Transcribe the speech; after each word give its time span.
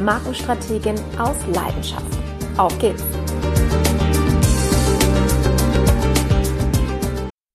Markenstrategin 0.00 0.96
aus 1.18 1.36
Leidenschaft. 1.54 2.18
Auf 2.56 2.78
geht's! 2.78 3.15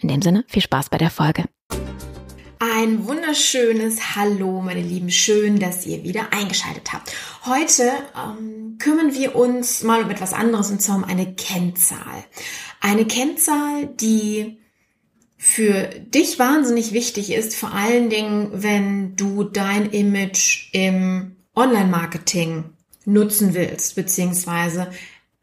In 0.00 0.08
dem 0.08 0.22
Sinne, 0.22 0.44
viel 0.48 0.62
Spaß 0.62 0.88
bei 0.88 0.98
der 0.98 1.10
Folge. 1.10 1.44
Ein 2.58 3.06
wunderschönes 3.06 4.16
Hallo, 4.16 4.60
meine 4.60 4.82
Lieben. 4.82 5.10
Schön, 5.10 5.58
dass 5.58 5.86
ihr 5.86 6.04
wieder 6.04 6.32
eingeschaltet 6.32 6.92
habt. 6.92 7.12
Heute 7.44 7.90
ähm, 8.16 8.76
kümmern 8.78 9.14
wir 9.14 9.36
uns 9.36 9.82
mal 9.82 10.02
um 10.02 10.10
etwas 10.10 10.32
anderes 10.32 10.70
und 10.70 10.80
zwar 10.80 10.96
um 10.96 11.04
eine 11.04 11.34
Kennzahl. 11.34 12.24
Eine 12.80 13.06
Kennzahl, 13.06 13.86
die 13.86 14.58
für 15.36 15.84
dich 15.84 16.38
wahnsinnig 16.38 16.92
wichtig 16.92 17.32
ist, 17.32 17.56
vor 17.56 17.72
allen 17.72 18.10
Dingen, 18.10 18.50
wenn 18.52 19.16
du 19.16 19.44
dein 19.44 19.90
Image 19.90 20.68
im 20.72 21.36
Online-Marketing 21.54 22.64
nutzen 23.06 23.54
willst, 23.54 23.96
beziehungsweise 23.96 24.90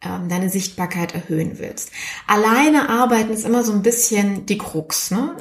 ähm, 0.02 0.30
deine 0.30 0.50
Sichtbarkeit 0.50 1.16
erhöhen 1.16 1.58
willst. 1.58 1.92
Alleine 2.28 2.90
arbeiten 2.90 3.32
ist 3.32 3.46
immer 3.46 3.64
so 3.64 3.72
ein 3.72 3.82
bisschen 3.82 4.46
die 4.46 4.58
Krux. 4.58 5.12
Ne? 5.12 5.36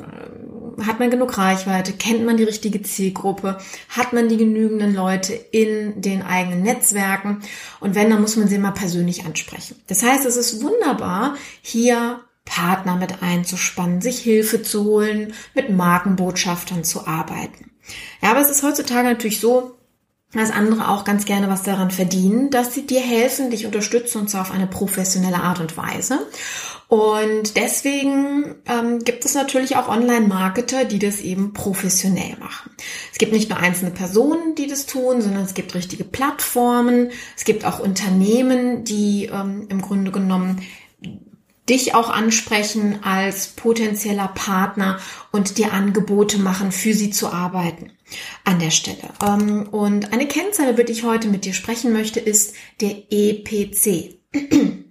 Hat 0.87 0.99
man 0.99 1.11
genug 1.11 1.37
Reichweite? 1.37 1.93
Kennt 1.93 2.25
man 2.25 2.37
die 2.37 2.45
richtige 2.45 2.83
Zielgruppe? 2.83 3.59
Hat 3.91 4.13
man 4.13 4.29
die 4.29 4.39
genügenden 4.39 4.95
Leute 4.95 5.35
in 5.35 6.01
den 6.01 6.23
eigenen 6.23 6.63
Netzwerken? 6.63 7.43
Und 7.81 7.95
wenn, 7.95 8.11
dann 8.11 8.23
muss 8.23 8.37
man 8.37 8.49
sie 8.49 8.59
mal 8.59 8.73
persönlich 8.73 9.25
ansprechen. 9.27 9.77
Das 9.89 10.03
heißt, 10.03 10.25
es 10.25 10.37
ist 10.37 10.63
wunderbar, 10.63 11.37
hier 11.61 12.21
Partner 12.47 12.97
mit 12.97 13.23
einzuspannen, 13.23 14.01
sich 14.01 14.21
Hilfe 14.21 14.63
zu 14.63 14.85
holen, 14.85 15.35
mit 15.55 15.69
Markenbotschaftern 15.69 16.85
zu 16.85 17.07
arbeiten. 17.07 17.73
Ja, 18.23 18.31
aber 18.31 18.41
es 18.41 18.51
ist 18.51 18.63
heutzutage 18.63 19.09
natürlich 19.09 19.41
so, 19.41 19.77
dass 20.33 20.51
andere 20.51 20.89
auch 20.89 21.05
ganz 21.05 21.25
gerne 21.25 21.49
was 21.49 21.63
daran 21.63 21.91
verdienen, 21.91 22.51
dass 22.51 22.75
sie 22.75 22.87
dir 22.87 23.01
helfen, 23.01 23.51
dich 23.51 23.65
unterstützen 23.65 24.19
und 24.19 24.29
zwar 24.29 24.43
auf 24.43 24.51
eine 24.51 24.67
professionelle 24.67 25.41
Art 25.41 25.61
und 25.61 25.77
Weise. 25.77 26.27
Und 26.89 27.57
deswegen 27.57 28.55
ähm, 28.69 29.01
gibt 29.01 29.25
es 29.25 29.35
natürlich 29.35 29.77
auch 29.77 29.89
Online-Marketer, 29.89 30.85
die 30.85 31.01
das 31.01 31.21
eben 31.21 31.53
professionell 31.53 32.37
machen. 32.39 32.71
Es 33.13 33.19
gibt 33.19 33.33
nicht 33.33 33.51
nur 33.51 33.59
einzelne 33.59 33.91
Personen, 33.91 34.55
die 34.55 34.69
das 34.69 34.87
tun, 34.87 35.21
sondern 35.21 35.45
es 35.45 35.55
gibt 35.55 35.75
richtige 35.75 36.05
Plattformen. 36.05 37.11
Es 37.37 37.45
gibt 37.45 37.65
auch 37.65 37.81
Unternehmen, 37.81 38.85
die 38.85 39.31
ähm, 39.33 39.67
im 39.69 39.83
Grunde 39.83 40.13
genommen 40.13 40.61
dich 41.69 41.95
auch 41.95 42.11
ansprechen 42.11 43.03
als 43.03 43.49
potenzieller 43.49 44.29
Partner 44.29 44.99
und 45.33 45.59
dir 45.59 45.73
Angebote 45.73 46.39
machen, 46.39 46.73
für 46.73 46.95
sie 46.95 47.11
zu 47.11 47.33
arbeiten 47.33 47.93
an 48.45 48.59
der 48.59 48.71
Stelle. 48.71 49.11
Ähm, 49.25 49.69
und 49.71 50.13
eine 50.13 50.29
Kennzahl, 50.29 50.71
über 50.71 50.85
die 50.85 50.93
ich 50.93 51.05
heute 51.05 51.29
mit 51.29 51.45
dir 51.45 51.55
sprechen 51.55 51.93
möchte, 51.93 52.21
ist 52.21 52.55
der 52.81 53.11
EPC. 53.11 54.19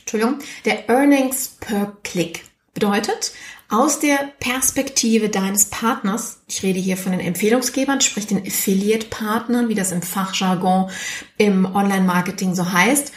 Entschuldigung, 0.00 0.38
der 0.64 0.88
Earnings 0.88 1.56
per 1.60 1.96
Click. 2.02 2.44
Bedeutet, 2.74 3.32
aus 3.70 4.00
der 4.00 4.32
Perspektive 4.40 5.28
deines 5.28 5.66
Partners, 5.66 6.42
ich 6.48 6.62
rede 6.62 6.78
hier 6.78 6.96
von 6.96 7.12
den 7.12 7.20
Empfehlungsgebern, 7.20 8.00
sprich 8.00 8.26
den 8.26 8.44
Affiliate-Partnern, 8.46 9.68
wie 9.68 9.74
das 9.74 9.92
im 9.92 10.02
Fachjargon 10.02 10.90
im 11.38 11.64
Online-Marketing 11.64 12.54
so 12.54 12.72
heißt, 12.72 13.12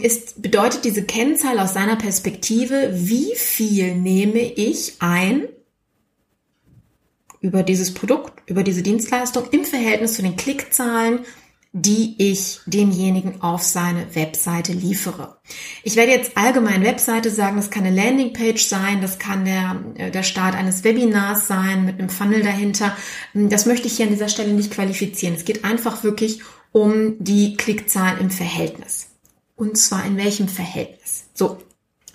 ist, 0.00 0.40
bedeutet 0.40 0.84
diese 0.84 1.04
Kennzahl 1.04 1.58
aus 1.58 1.74
seiner 1.74 1.96
Perspektive, 1.96 2.90
wie 2.94 3.34
viel 3.36 3.94
nehme 3.94 4.40
ich 4.40 4.94
ein 5.00 5.48
über 7.40 7.62
dieses 7.62 7.92
Produkt, 7.92 8.32
über 8.46 8.62
diese 8.62 8.82
Dienstleistung 8.82 9.44
im 9.50 9.64
Verhältnis 9.64 10.14
zu 10.14 10.22
den 10.22 10.36
Klickzahlen, 10.36 11.20
die 11.72 12.16
ich 12.18 12.60
demjenigen 12.66 13.42
auf 13.42 13.62
seine 13.62 14.14
Webseite 14.14 14.72
liefere. 14.72 15.36
Ich 15.84 15.94
werde 15.94 16.10
jetzt 16.10 16.36
allgemein 16.36 16.82
Webseite 16.82 17.30
sagen, 17.30 17.56
das 17.56 17.70
kann 17.70 17.84
eine 17.84 17.94
Landingpage 17.94 18.62
sein, 18.62 19.00
das 19.00 19.18
kann 19.18 19.44
der, 19.44 19.80
äh, 19.94 20.10
der 20.10 20.24
Start 20.24 20.56
eines 20.56 20.82
Webinars 20.82 21.46
sein 21.46 21.84
mit 21.84 21.98
einem 21.98 22.08
Funnel 22.08 22.42
dahinter. 22.42 22.96
Das 23.34 23.66
möchte 23.66 23.86
ich 23.86 23.96
hier 23.96 24.06
an 24.06 24.12
dieser 24.12 24.28
Stelle 24.28 24.52
nicht 24.52 24.72
qualifizieren. 24.72 25.36
Es 25.36 25.44
geht 25.44 25.64
einfach 25.64 26.02
wirklich 26.02 26.40
um 26.72 27.14
die 27.20 27.54
Klickzahlen 27.54 28.18
im 28.18 28.30
Verhältnis. 28.30 29.09
Und 29.60 29.76
zwar 29.76 30.06
in 30.06 30.16
welchem 30.16 30.48
Verhältnis? 30.48 31.24
So, 31.34 31.58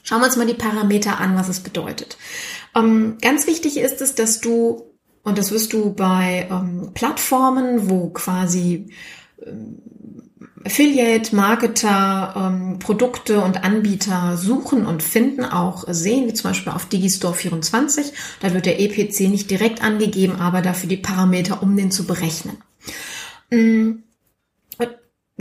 schauen 0.01 0.19
wir 0.19 0.25
uns 0.25 0.35
mal 0.35 0.47
die 0.47 0.56
Parameter 0.56 1.19
an, 1.19 1.38
was 1.38 1.47
es 1.47 1.59
bedeutet. 1.59 2.17
Ähm, 2.75 3.19
ganz 3.22 3.45
wichtig 3.45 3.78
ist 3.78 4.01
es, 4.01 4.16
dass 4.16 4.41
du, 4.41 4.81
und 5.22 5.38
das 5.38 5.51
wirst 5.51 5.72
du 5.72 5.94
bei 5.94 6.47
ähm, 6.50 6.90
Plattformen, 6.96 7.87
wo 7.87 8.09
quasi 8.09 8.87
ähm, 9.46 9.78
Affiliate, 10.66 11.35
Marketer, 11.35 12.34
ähm, 12.35 12.79
Produkte 12.79 13.41
und 13.41 13.64
Anbieter 13.64 14.37
suchen 14.37 14.87
und 14.87 15.03
finden, 15.03 15.46
auch 15.46 15.84
sehen, 15.87 16.28
wie 16.28 16.34
zum 16.34 16.49
Beispiel 16.49 16.73
auf 16.73 16.87
Digistore 16.87 17.35
24. 17.35 18.11
Da 18.40 18.55
wird 18.55 18.66
der 18.66 18.79
EPC 18.79 19.29
nicht 19.29 19.52
direkt 19.52 19.84
angegeben, 19.84 20.37
aber 20.37 20.64
dafür 20.64 20.90
die 20.90 20.97
Parameter, 20.97 21.61
um 21.61 21.78
den 21.78 21.91
zu 21.91 22.08
berechnen. 22.08 22.58
Mm, 23.52 23.99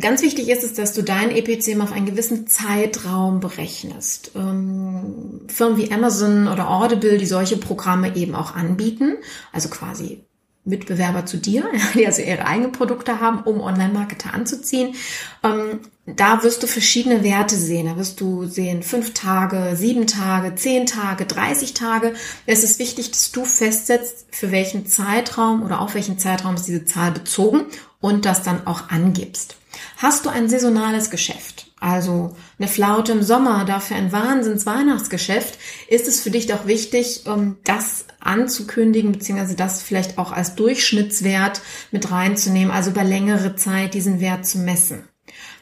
Ganz 0.00 0.22
wichtig 0.22 0.48
ist 0.48 0.64
es, 0.64 0.74
dass 0.74 0.92
du 0.92 1.02
dein 1.02 1.30
EPC 1.30 1.80
auf 1.80 1.92
einen 1.92 2.06
gewissen 2.06 2.48
Zeitraum 2.48 3.38
berechnest. 3.38 4.32
Ähm, 4.34 5.42
Firmen 5.46 5.78
wie 5.78 5.92
Amazon 5.92 6.48
oder 6.48 6.68
Audible, 6.68 7.16
die 7.16 7.26
solche 7.26 7.56
Programme 7.56 8.16
eben 8.16 8.34
auch 8.34 8.56
anbieten, 8.56 9.18
also 9.52 9.68
quasi 9.68 10.24
Mitbewerber 10.64 11.26
zu 11.26 11.36
dir, 11.36 11.64
die 11.94 12.06
also 12.06 12.22
ihre 12.22 12.44
eigenen 12.44 12.72
Produkte 12.72 13.20
haben, 13.20 13.42
um 13.44 13.60
Online-Marketer 13.60 14.34
anzuziehen. 14.34 14.96
Ähm, 15.44 15.78
da 16.06 16.42
wirst 16.42 16.64
du 16.64 16.66
verschiedene 16.66 17.22
Werte 17.22 17.54
sehen. 17.54 17.86
Da 17.86 17.96
wirst 17.96 18.20
du 18.20 18.46
sehen 18.46 18.82
fünf 18.82 19.14
Tage, 19.14 19.76
sieben 19.76 20.08
Tage, 20.08 20.56
zehn 20.56 20.86
Tage, 20.86 21.24
30 21.24 21.72
Tage. 21.72 22.14
Es 22.46 22.64
ist 22.64 22.80
wichtig, 22.80 23.12
dass 23.12 23.30
du 23.30 23.44
festsetzt, 23.44 24.26
für 24.32 24.50
welchen 24.50 24.86
Zeitraum 24.86 25.62
oder 25.62 25.80
auf 25.80 25.94
welchen 25.94 26.18
Zeitraum 26.18 26.56
ist 26.56 26.66
diese 26.66 26.84
Zahl 26.84 27.12
bezogen 27.12 27.66
und 28.00 28.24
das 28.24 28.42
dann 28.42 28.66
auch 28.66 28.90
angibst. 28.90 29.56
Hast 29.96 30.24
du 30.24 30.30
ein 30.30 30.48
saisonales 30.48 31.10
Geschäft, 31.10 31.70
also 31.80 32.34
eine 32.58 32.68
Flaute 32.68 33.12
im 33.12 33.22
Sommer, 33.22 33.64
dafür 33.64 33.96
ein 33.96 34.12
Wahnsinns-Weihnachtsgeschäft, 34.12 35.58
ist 35.88 36.08
es 36.08 36.20
für 36.20 36.30
dich 36.30 36.46
doch 36.46 36.66
wichtig, 36.66 37.24
um 37.26 37.56
das 37.64 38.06
anzukündigen, 38.20 39.12
beziehungsweise 39.12 39.56
das 39.56 39.82
vielleicht 39.82 40.18
auch 40.18 40.32
als 40.32 40.54
Durchschnittswert 40.54 41.60
mit 41.90 42.10
reinzunehmen, 42.10 42.70
also 42.70 42.90
über 42.90 43.04
längere 43.04 43.56
Zeit 43.56 43.94
diesen 43.94 44.20
Wert 44.20 44.46
zu 44.46 44.58
messen. 44.58 45.04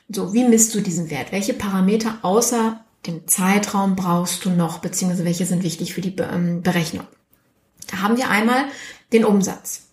So, 0.09 0.33
wie 0.33 0.45
misst 0.45 0.75
du 0.75 0.81
diesen 0.81 1.11
Wert? 1.11 1.33
Welche 1.33 1.55
Parameter 1.55 2.19
außer 2.23 2.85
dem 3.07 3.27
Zeitraum 3.27 3.97
brauchst 3.97 4.45
du 4.45 4.51
noch, 4.51 4.79
beziehungsweise 4.79 5.25
welche 5.25 5.47
sind 5.47 5.63
wichtig 5.63 5.95
für 5.95 6.01
die 6.01 6.15
ähm, 6.19 6.63
Berechnung? 6.63 7.07
Da 7.91 8.03
haben 8.03 8.17
wir 8.17 8.31
einmal 8.31 8.65
den 9.13 9.25
Umsatz. 9.25 9.89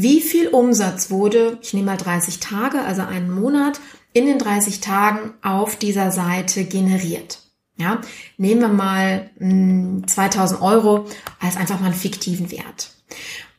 Wie 0.00 0.20
viel 0.20 0.46
Umsatz 0.46 1.10
wurde, 1.10 1.58
ich 1.60 1.74
nehme 1.74 1.86
mal 1.86 1.96
30 1.96 2.38
Tage, 2.38 2.82
also 2.82 3.02
einen 3.02 3.32
Monat, 3.32 3.80
in 4.12 4.26
den 4.26 4.38
30 4.38 4.78
Tagen 4.78 5.34
auf 5.42 5.74
dieser 5.74 6.12
Seite 6.12 6.62
generiert? 6.66 7.40
Ja, 7.78 8.00
nehmen 8.36 8.60
wir 8.60 8.68
mal 8.68 9.30
mh, 9.40 10.06
2000 10.06 10.62
Euro 10.62 11.06
als 11.40 11.56
einfach 11.56 11.80
mal 11.80 11.86
einen 11.86 11.96
fiktiven 11.96 12.52
Wert. 12.52 12.92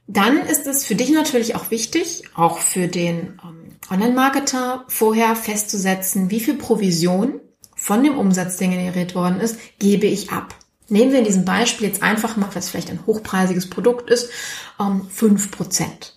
Dann 0.08 0.38
ist 0.38 0.66
es 0.66 0.86
für 0.86 0.96
dich 0.96 1.10
natürlich 1.10 1.56
auch 1.56 1.72
wichtig, 1.72 2.24
auch 2.36 2.60
für 2.60 2.88
den 2.88 3.38
ähm, 3.44 3.76
Online-Marketer 3.92 4.86
vorher 4.88 5.36
festzusetzen, 5.36 6.32
wie 6.32 6.40
viel 6.40 6.54
Provision 6.54 7.42
von 7.76 8.02
dem 8.02 8.18
Umsatz, 8.18 8.56
der 8.56 8.70
generiert 8.70 9.14
worden 9.14 9.42
ist, 9.42 9.58
gebe 9.78 10.08
ich 10.08 10.32
ab. 10.32 10.56
Nehmen 10.88 11.12
wir 11.12 11.20
in 11.20 11.26
diesem 11.26 11.44
Beispiel 11.44 11.88
jetzt 11.88 12.02
einfach 12.02 12.38
mal, 12.38 12.48
was 12.54 12.70
vielleicht 12.70 12.92
ein 12.92 13.06
hochpreisiges 13.06 13.70
Produkt 13.70 14.10
ist, 14.10 14.30
ähm, 14.80 15.06
5%. 15.14 16.14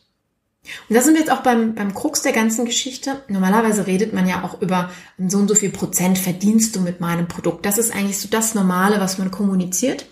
Und 0.88 0.94
da 0.94 1.02
sind 1.02 1.14
wir 1.14 1.20
jetzt 1.20 1.32
auch 1.32 1.42
beim, 1.42 1.74
beim 1.74 1.92
Krux 1.92 2.22
der 2.22 2.32
ganzen 2.32 2.64
Geschichte. 2.64 3.22
Normalerweise 3.28 3.86
redet 3.86 4.12
man 4.12 4.28
ja 4.28 4.44
auch 4.44 4.60
über 4.60 4.90
so 5.18 5.38
und 5.38 5.48
so 5.48 5.54
viel 5.54 5.70
Prozent 5.70 6.18
verdienst 6.18 6.76
du 6.76 6.80
mit 6.80 7.00
meinem 7.00 7.26
Produkt. 7.26 7.66
Das 7.66 7.78
ist 7.78 7.92
eigentlich 7.92 8.18
so 8.18 8.28
das 8.28 8.54
Normale, 8.54 9.00
was 9.00 9.18
man 9.18 9.30
kommuniziert. 9.30 10.06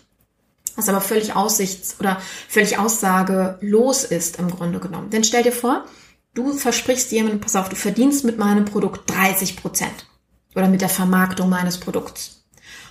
Was 0.77 0.89
aber 0.89 1.01
völlig 1.01 1.37
aussichts- 1.37 1.97
oder 2.01 2.21
völlig 2.49 2.79
aussagelos 2.79 4.05
ist 4.05 4.39
im 4.39 4.51
Grunde 4.51 4.81
genommen. 4.81 5.11
Denn 5.11 5.25
stell 5.25 5.43
dir 5.43 5.53
vor, 5.53 5.85
du 6.35 6.53
versprichst 6.53 7.13
jemandem, 7.13 7.41
pass 7.41 7.57
auf, 7.57 7.69
du 7.69 7.77
verdienst 7.77 8.25
mit 8.25 8.39
meinem 8.39 8.65
Produkt 8.65 9.09
30 9.11 9.57
Prozent. 9.57 10.07
Oder 10.57 10.69
mit 10.69 10.81
der 10.81 10.89
Vermarktung 10.89 11.49
meines 11.49 11.79
Produkts. 11.79 12.45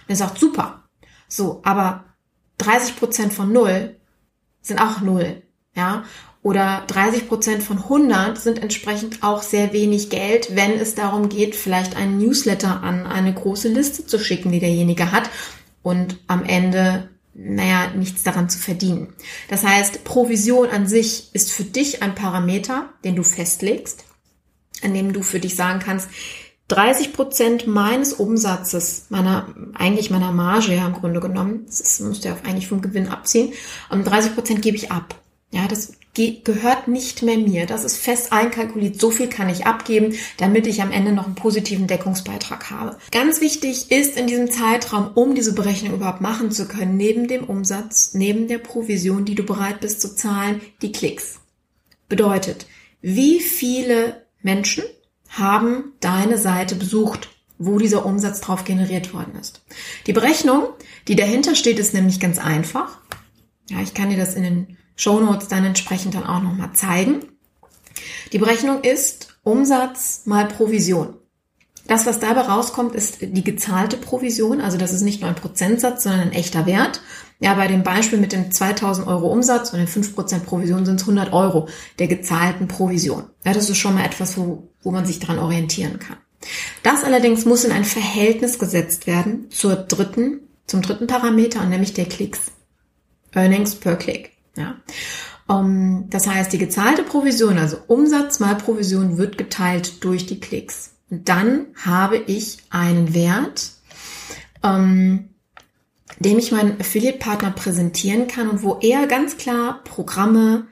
Und 0.07 0.11
er 0.11 0.15
sagt, 0.15 0.39
super. 0.39 0.83
So, 1.27 1.59
aber 1.63 2.05
30 2.59 2.95
Prozent 2.95 3.33
von 3.33 3.51
null 3.51 3.97
sind 4.61 4.79
auch 4.79 5.01
null. 5.01 5.43
Ja, 5.75 6.03
oder 6.41 6.83
30 6.87 7.27
Prozent 7.27 7.63
von 7.63 7.77
100 7.77 8.37
sind 8.37 8.61
entsprechend 8.61 9.23
auch 9.23 9.43
sehr 9.43 9.73
wenig 9.73 10.09
Geld, 10.09 10.55
wenn 10.55 10.79
es 10.79 10.95
darum 10.95 11.27
geht, 11.27 11.55
vielleicht 11.55 11.97
einen 11.97 12.17
Newsletter 12.17 12.81
an 12.81 13.05
eine 13.05 13.33
große 13.33 13.67
Liste 13.67 14.05
zu 14.05 14.19
schicken, 14.19 14.51
die 14.51 14.59
derjenige 14.59 15.11
hat 15.11 15.29
und 15.81 16.17
am 16.27 16.45
Ende, 16.45 17.09
naja, 17.33 17.91
nichts 17.95 18.23
daran 18.23 18.49
zu 18.49 18.57
verdienen. 18.57 19.13
Das 19.49 19.65
heißt, 19.65 20.05
Provision 20.05 20.69
an 20.69 20.87
sich 20.87 21.33
ist 21.33 21.51
für 21.51 21.65
dich 21.65 22.01
ein 22.01 22.15
Parameter, 22.15 22.89
den 23.03 23.15
du 23.15 23.23
festlegst, 23.23 24.05
an 24.81 24.93
dem 24.93 25.11
du 25.11 25.23
für 25.23 25.39
dich 25.39 25.55
sagen 25.55 25.79
kannst, 25.79 26.09
30 26.69 27.13
Prozent 27.13 27.67
meines 27.67 28.13
Umsatzes, 28.13 29.07
meiner, 29.09 29.53
eigentlich 29.73 30.11
meiner 30.11 30.31
Marge 30.31 30.75
ja 30.75 30.85
im 30.85 30.93
Grunde 30.93 31.19
genommen, 31.19 31.65
das 31.65 31.99
musst 31.99 32.23
du 32.23 32.29
ja 32.29 32.37
eigentlich 32.43 32.67
vom 32.67 32.81
Gewinn 32.81 33.09
abziehen, 33.09 33.53
und 33.89 34.05
30 34.05 34.35
Prozent 34.35 34.61
gebe 34.61 34.77
ich 34.77 34.91
ab. 34.91 35.15
Ja, 35.51 35.67
das 35.67 35.93
gehört 36.13 36.87
nicht 36.87 37.23
mehr 37.23 37.37
mir. 37.37 37.65
Das 37.65 37.83
ist 37.83 37.97
fest 37.97 38.33
einkalkuliert. 38.33 38.99
So 38.99 39.09
viel 39.09 39.27
kann 39.27 39.49
ich 39.49 39.65
abgeben, 39.65 40.15
damit 40.37 40.67
ich 40.67 40.81
am 40.81 40.91
Ende 40.91 41.11
noch 41.11 41.25
einen 41.25 41.35
positiven 41.35 41.87
Deckungsbeitrag 41.87 42.69
habe. 42.69 42.97
Ganz 43.11 43.41
wichtig 43.41 43.91
ist 43.91 44.17
in 44.17 44.27
diesem 44.27 44.51
Zeitraum, 44.51 45.11
um 45.15 45.33
diese 45.33 45.53
Berechnung 45.53 45.93
überhaupt 45.93 46.21
machen 46.21 46.51
zu 46.51 46.67
können, 46.67 46.97
neben 46.97 47.27
dem 47.27 47.45
Umsatz, 47.45 48.13
neben 48.13 48.47
der 48.47 48.57
Provision, 48.57 49.25
die 49.25 49.35
du 49.35 49.43
bereit 49.43 49.79
bist 49.79 50.01
zu 50.01 50.15
zahlen, 50.15 50.61
die 50.81 50.91
Klicks. 50.91 51.39
Bedeutet, 52.09 52.67
wie 53.01 53.39
viele 53.39 54.25
Menschen 54.41 54.83
haben 55.29 55.93
deine 55.99 56.37
Seite 56.37 56.75
besucht, 56.75 57.29
wo 57.57 57.77
dieser 57.77 58.05
Umsatz 58.05 58.41
drauf 58.41 58.65
generiert 58.65 59.13
worden 59.13 59.35
ist. 59.39 59.61
Die 60.07 60.13
Berechnung, 60.13 60.67
die 61.07 61.15
dahinter 61.15 61.55
steht, 61.55 61.79
ist 61.79 61.93
nämlich 61.93 62.19
ganz 62.19 62.39
einfach. 62.39 62.97
Ja, 63.69 63.81
ich 63.81 63.93
kann 63.93 64.09
dir 64.09 64.17
das 64.17 64.33
in 64.33 64.43
den 64.43 64.77
Shownotes 64.99 65.47
dann 65.47 65.63
entsprechend 65.63 66.15
dann 66.15 66.25
auch 66.25 66.41
nochmal 66.41 66.73
zeigen. 66.73 67.21
Die 68.33 68.37
Berechnung 68.37 68.81
ist 68.81 69.37
Umsatz 69.43 70.23
mal 70.25 70.45
Provision. 70.45 71.15
Das, 71.87 72.05
was 72.05 72.19
dabei 72.19 72.41
rauskommt, 72.41 72.93
ist 72.93 73.21
die 73.21 73.43
gezahlte 73.43 73.95
Provision. 73.95 74.59
Also 74.59 74.77
das 74.77 74.93
ist 74.93 75.01
nicht 75.01 75.21
nur 75.21 75.29
ein 75.29 75.35
Prozentsatz, 75.35 76.03
sondern 76.03 76.21
ein 76.21 76.31
echter 76.33 76.65
Wert. 76.65 77.01
Ja, 77.39 77.53
bei 77.53 77.67
dem 77.67 77.81
Beispiel 77.81 78.19
mit 78.19 78.33
dem 78.33 78.51
2000 78.51 79.07
Euro 79.07 79.31
Umsatz 79.31 79.71
und 79.71 79.79
den 79.79 79.87
5% 79.87 80.41
Provision 80.41 80.85
sind 80.85 80.97
es 80.97 81.03
100 81.03 81.31
Euro 81.31 81.69
der 81.97 82.07
gezahlten 82.07 82.67
Provision. 82.67 83.23
Ja, 83.45 83.53
das 83.53 83.69
ist 83.69 83.77
schon 83.77 83.95
mal 83.95 84.05
etwas, 84.05 84.37
wo, 84.37 84.69
wo 84.83 84.91
man 84.91 85.05
sich 85.05 85.19
daran 85.19 85.39
orientieren 85.39 85.97
kann. 85.97 86.17
Das 86.83 87.05
allerdings 87.05 87.45
muss 87.45 87.63
in 87.63 87.71
ein 87.71 87.85
Verhältnis 87.85 88.59
gesetzt 88.59 89.07
werden 89.07 89.49
zur 89.49 89.75
dritten, 89.75 90.41
zum 90.67 90.81
dritten 90.81 91.07
Parameter, 91.07 91.63
nämlich 91.65 91.93
der 91.93 92.05
Klicks. 92.05 92.51
Earnings 93.31 93.75
per 93.75 93.95
Click. 93.95 94.38
Ja. 94.55 94.75
Um, 95.47 96.09
das 96.09 96.27
heißt, 96.27 96.53
die 96.53 96.59
gezahlte 96.59 97.01
Provision, 97.01 97.57
also 97.57 97.77
Umsatz 97.87 98.39
mal 98.39 98.55
Provision, 98.55 99.17
wird 99.17 99.37
geteilt 99.37 100.03
durch 100.03 100.27
die 100.27 100.39
Klicks. 100.39 100.91
Und 101.09 101.27
dann 101.27 101.67
habe 101.83 102.17
ich 102.17 102.59
einen 102.69 103.15
Wert, 103.15 103.71
ähm, 104.61 105.29
dem 106.19 106.37
ich 106.37 106.51
meinen 106.51 106.79
Affiliate-Partner 106.79 107.51
präsentieren 107.51 108.27
kann 108.27 108.49
und 108.49 108.61
wo 108.61 108.77
er 108.81 109.07
ganz 109.07 109.37
klar 109.37 109.81
Programme, 109.83 110.67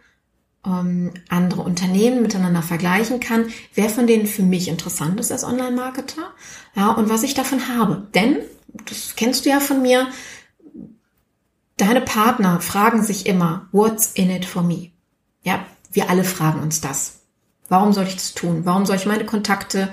ähm, 0.66 1.14
andere 1.30 1.62
Unternehmen 1.62 2.22
miteinander 2.22 2.62
vergleichen 2.62 3.20
kann, 3.20 3.46
wer 3.74 3.90
von 3.90 4.06
denen 4.06 4.28
für 4.28 4.44
mich 4.44 4.68
interessant 4.68 5.20
ist 5.20 5.32
als 5.32 5.44
Online-Marketer, 5.44 6.34
ja, 6.76 6.92
und 6.92 7.10
was 7.10 7.24
ich 7.24 7.34
davon 7.34 7.68
habe. 7.68 8.08
Denn, 8.14 8.38
das 8.90 9.16
kennst 9.16 9.46
du 9.46 9.50
ja 9.50 9.60
von 9.60 9.82
mir, 9.82 10.08
Deine 11.78 12.02
Partner 12.02 12.60
fragen 12.60 13.04
sich 13.04 13.28
immer, 13.28 13.68
what's 13.72 14.12
in 14.14 14.32
it 14.32 14.46
for 14.46 14.64
me? 14.64 14.90
Ja, 15.44 15.64
wir 15.92 16.10
alle 16.10 16.24
fragen 16.24 16.60
uns 16.60 16.82
das. 16.82 17.20
Warum 17.70 17.94
soll 17.94 18.06
ich 18.06 18.16
das 18.16 18.34
tun? 18.34 18.62
Warum 18.66 18.88
soll 18.88 18.96
ich 18.96 19.06
meine 19.06 19.26
Kontakte 19.26 19.90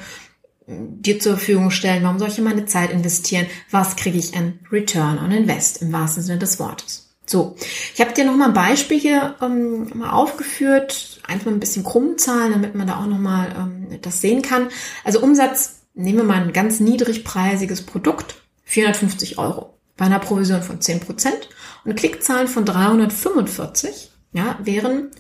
hm, 0.67 1.03
dir 1.03 1.21
zur 1.21 1.37
Verfügung 1.37 1.71
stellen? 1.71 2.03
Warum 2.03 2.19
soll 2.19 2.29
ich 2.29 2.39
in 2.39 2.45
meine 2.45 2.65
Zeit 2.65 2.91
investieren? 2.91 3.47
Was 3.71 3.97
kriege 3.97 4.19
ich 4.19 4.35
in 4.35 4.61
Return 4.73 5.19
on 5.19 5.31
Invest 5.31 5.83
im 5.83 5.93
wahrsten 5.93 6.23
Sinne 6.23 6.39
des 6.39 6.59
Wortes? 6.59 7.11
So, 7.27 7.57
ich 7.95 8.01
habe 8.01 8.13
dir 8.13 8.25
noch 8.25 8.37
mal 8.37 8.49
ein 8.49 8.55
Beispiel 8.55 8.99
hier 8.99 9.35
ähm, 9.43 9.91
mal 9.95 10.11
aufgeführt, 10.11 11.21
einfach 11.27 11.51
ein 11.51 11.61
bisschen 11.61 11.85
krummen 11.85 12.19
Zahlen, 12.19 12.53
damit 12.53 12.75
man 12.75 12.87
da 12.87 12.99
auch 12.99 13.07
noch 13.07 13.19
mal 13.19 13.55
ähm, 13.57 13.99
das 14.01 14.21
sehen 14.21 14.43
kann. 14.43 14.69
Also 15.05 15.21
Umsatz, 15.21 15.81
nehmen 15.95 16.19
wir 16.19 16.25
mal 16.25 16.43
ein 16.43 16.53
ganz 16.53 16.81
niedrigpreisiges 16.81 17.83
Produkt, 17.83 18.43
450 18.65 19.39
Euro 19.39 19.75
bei 19.97 20.07
einer 20.07 20.19
Provision 20.19 20.63
von 20.63 20.81
10 20.81 21.01
Prozent 21.01 21.49
und 21.85 21.97
Klickzahlen 21.97 22.49
von 22.49 22.65
345 22.65 24.11
ja, 24.33 24.59
wären 24.63 25.11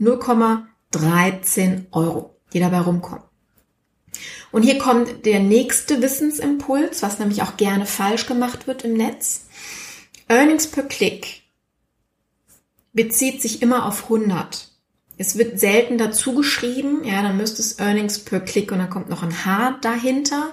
0,13 0.00 1.86
Euro, 1.92 2.36
die 2.52 2.60
dabei 2.60 2.80
rumkommen. 2.80 3.24
Und 4.50 4.62
hier 4.62 4.78
kommt 4.78 5.24
der 5.24 5.40
nächste 5.40 6.02
Wissensimpuls, 6.02 7.02
was 7.02 7.18
nämlich 7.18 7.42
auch 7.42 7.56
gerne 7.56 7.86
falsch 7.86 8.26
gemacht 8.26 8.66
wird 8.66 8.84
im 8.84 8.94
Netz. 8.94 9.46
Earnings 10.28 10.66
per 10.66 10.84
Klick 10.84 11.42
bezieht 12.92 13.40
sich 13.40 13.62
immer 13.62 13.86
auf 13.86 14.04
100. 14.04 14.71
Es 15.18 15.36
wird 15.36 15.60
selten 15.60 15.98
dazu 15.98 16.34
geschrieben, 16.34 17.04
ja, 17.04 17.22
dann 17.22 17.36
müsste 17.36 17.60
es 17.60 17.78
Earnings 17.78 18.18
per 18.18 18.40
Klick 18.40 18.72
und 18.72 18.78
dann 18.78 18.90
kommt 18.90 19.10
noch 19.10 19.22
ein 19.22 19.44
H 19.44 19.78
dahinter. 19.82 20.52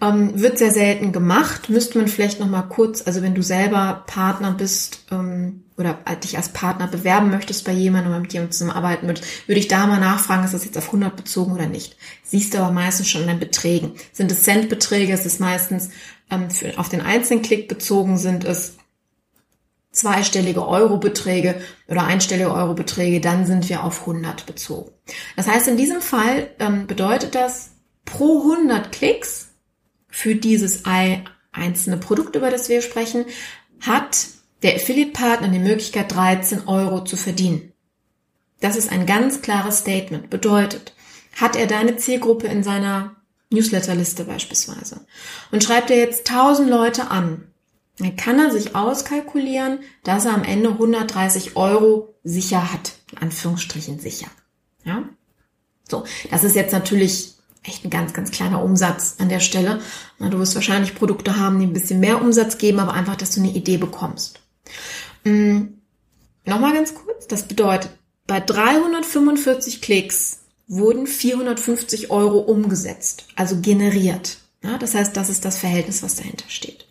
Ähm, 0.00 0.40
wird 0.40 0.58
sehr 0.58 0.72
selten 0.72 1.12
gemacht. 1.12 1.68
Müsste 1.68 1.98
man 1.98 2.08
vielleicht 2.08 2.40
noch 2.40 2.48
mal 2.48 2.62
kurz, 2.62 3.06
also 3.06 3.22
wenn 3.22 3.34
du 3.34 3.42
selber 3.42 4.02
Partner 4.06 4.50
bist 4.50 5.04
ähm, 5.12 5.62
oder 5.76 5.96
dich 6.22 6.36
als 6.36 6.48
Partner 6.48 6.88
bewerben 6.88 7.30
möchtest 7.30 7.64
bei 7.64 7.72
jemandem 7.72 8.20
mit 8.20 8.32
jemandem 8.32 8.52
zusammenarbeiten 8.52 9.06
würdest, 9.06 9.48
würde 9.48 9.60
ich 9.60 9.68
da 9.68 9.86
mal 9.86 10.00
nachfragen, 10.00 10.44
ist 10.44 10.54
das 10.54 10.64
jetzt 10.64 10.78
auf 10.78 10.86
100 10.86 11.14
bezogen 11.14 11.52
oder 11.52 11.66
nicht. 11.66 11.96
Siehst 12.24 12.52
du 12.52 12.58
aber 12.58 12.72
meistens 12.72 13.08
schon 13.08 13.22
in 13.22 13.28
den 13.28 13.38
Beträgen. 13.38 13.92
Sind 14.12 14.32
es 14.32 14.42
Centbeträge, 14.42 15.12
ist 15.12 15.26
es 15.26 15.38
meistens 15.38 15.90
ähm, 16.30 16.50
für, 16.50 16.76
auf 16.78 16.88
den 16.88 17.00
einzelnen 17.00 17.42
Klick 17.42 17.68
bezogen, 17.68 18.18
sind 18.18 18.44
es 18.44 18.74
zweistellige 19.92 20.66
Eurobeträge 20.66 21.60
oder 21.86 22.04
einstellige 22.04 22.52
Eurobeträge, 22.52 23.20
dann 23.20 23.46
sind 23.46 23.68
wir 23.68 23.84
auf 23.84 24.00
100 24.00 24.46
bezogen. 24.46 24.90
Das 25.36 25.46
heißt, 25.46 25.68
in 25.68 25.76
diesem 25.76 26.00
Fall 26.00 26.50
ähm, 26.58 26.86
bedeutet 26.86 27.34
das, 27.34 27.72
pro 28.04 28.40
100 28.40 28.90
Klicks 28.90 29.50
für 30.08 30.34
dieses 30.34 30.82
einzelne 31.52 31.98
Produkt, 31.98 32.36
über 32.36 32.50
das 32.50 32.68
wir 32.68 32.82
sprechen, 32.82 33.26
hat 33.80 34.26
der 34.62 34.76
Affiliate-Partner 34.76 35.48
die 35.48 35.58
Möglichkeit, 35.58 36.14
13 36.14 36.66
Euro 36.68 37.04
zu 37.04 37.16
verdienen. 37.16 37.72
Das 38.60 38.76
ist 38.76 38.90
ein 38.90 39.06
ganz 39.06 39.42
klares 39.42 39.78
Statement. 39.78 40.30
Bedeutet, 40.30 40.94
hat 41.36 41.56
er 41.56 41.66
deine 41.66 41.96
Zielgruppe 41.96 42.46
in 42.46 42.62
seiner 42.62 43.16
Newsletterliste 43.50 44.24
beispielsweise 44.24 45.04
und 45.50 45.62
schreibt 45.62 45.90
er 45.90 45.98
jetzt 45.98 46.30
1000 46.30 46.70
Leute 46.70 47.10
an, 47.10 47.51
dann 48.02 48.16
kann 48.16 48.38
er 48.38 48.50
sich 48.50 48.74
auskalkulieren, 48.74 49.80
dass 50.04 50.24
er 50.24 50.34
am 50.34 50.44
Ende 50.44 50.70
130 50.70 51.56
Euro 51.56 52.14
sicher 52.24 52.72
hat. 52.72 52.92
In 53.12 53.18
Anführungsstrichen 53.18 53.98
sicher. 53.98 54.28
Ja? 54.84 55.04
So. 55.88 56.04
Das 56.30 56.44
ist 56.44 56.56
jetzt 56.56 56.72
natürlich 56.72 57.34
echt 57.62 57.84
ein 57.84 57.90
ganz, 57.90 58.12
ganz 58.12 58.30
kleiner 58.30 58.62
Umsatz 58.62 59.16
an 59.18 59.28
der 59.28 59.40
Stelle. 59.40 59.80
Du 60.18 60.38
wirst 60.38 60.54
wahrscheinlich 60.54 60.94
Produkte 60.94 61.38
haben, 61.38 61.60
die 61.60 61.66
ein 61.66 61.72
bisschen 61.72 62.00
mehr 62.00 62.20
Umsatz 62.20 62.58
geben, 62.58 62.80
aber 62.80 62.94
einfach, 62.94 63.16
dass 63.16 63.32
du 63.32 63.40
eine 63.40 63.52
Idee 63.52 63.76
bekommst. 63.76 64.40
Mhm. 65.24 65.78
Nochmal 66.44 66.74
ganz 66.74 66.94
kurz. 66.94 67.28
Das 67.28 67.46
bedeutet, 67.46 67.90
bei 68.26 68.40
345 68.40 69.80
Klicks 69.80 70.40
wurden 70.66 71.06
450 71.06 72.10
Euro 72.10 72.38
umgesetzt, 72.38 73.26
also 73.36 73.60
generiert. 73.60 74.38
Ja, 74.64 74.78
das 74.78 74.94
heißt, 74.94 75.16
das 75.16 75.28
ist 75.28 75.44
das 75.44 75.58
Verhältnis, 75.58 76.02
was 76.02 76.16
dahinter 76.16 76.44
steht. 76.48 76.86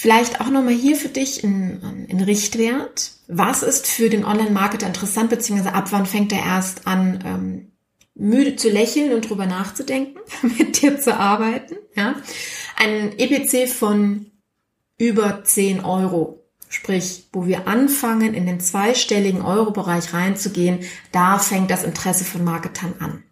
Vielleicht 0.00 0.40
auch 0.40 0.48
nochmal 0.48 0.72
hier 0.72 0.96
für 0.96 1.10
dich 1.10 1.44
ein, 1.44 2.06
ein 2.10 2.22
Richtwert. 2.22 3.12
Was 3.28 3.62
ist 3.62 3.86
für 3.86 4.08
den 4.08 4.24
Online-Marketer 4.24 4.86
interessant, 4.86 5.28
beziehungsweise 5.28 5.74
ab 5.74 5.88
wann 5.92 6.06
fängt 6.06 6.32
er 6.32 6.42
erst 6.42 6.86
an, 6.86 7.22
ähm, 7.26 7.72
müde 8.14 8.56
zu 8.56 8.70
lächeln 8.70 9.12
und 9.12 9.28
drüber 9.28 9.44
nachzudenken, 9.44 10.18
mit 10.58 10.80
dir 10.80 10.98
zu 10.98 11.14
arbeiten? 11.14 11.76
Ja? 11.94 12.14
Ein 12.76 13.12
EPC 13.18 13.68
von 13.68 14.30
über 14.96 15.44
10 15.44 15.84
Euro. 15.84 16.46
Sprich, 16.70 17.28
wo 17.34 17.44
wir 17.44 17.68
anfangen, 17.68 18.32
in 18.32 18.46
den 18.46 18.60
zweistelligen 18.60 19.42
Euro-Bereich 19.42 20.14
reinzugehen, 20.14 20.78
da 21.12 21.38
fängt 21.38 21.70
das 21.70 21.84
Interesse 21.84 22.24
von 22.24 22.42
Marketern 22.42 22.94
an. 23.00 23.22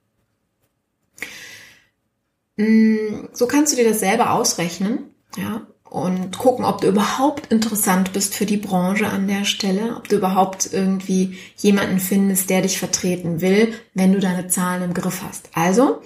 Mm, 2.57 3.29
so 3.33 3.47
kannst 3.47 3.73
du 3.73 3.77
dir 3.79 3.89
das 3.89 4.01
selber 4.01 4.33
ausrechnen, 4.33 5.15
ja, 5.39 5.67
und 5.91 6.39
gucken, 6.39 6.65
ob 6.65 6.81
du 6.81 6.89
überhaupt 6.89 7.51
interessant 7.51 8.13
bist 8.13 8.35
für 8.35 8.47
die 8.47 8.57
Branche 8.59 9.07
an 9.07 9.27
der 9.27 9.45
Stelle, 9.45 9.97
ob 9.97 10.09
du 10.09 10.17
überhaupt 10.17 10.71
irgendwie 10.73 11.39
jemanden 11.57 11.99
findest, 11.99 12.51
der 12.51 12.63
dich 12.63 12.79
vertreten 12.79 13.41
will, 13.41 13.73
wenn 13.95 14.13
du 14.13 14.21
deine 14.21 14.49
Zahlen 14.49 14.83
im 14.83 14.95
Griff 14.95 15.23
hast. 15.27 15.49
Also 15.55 16.03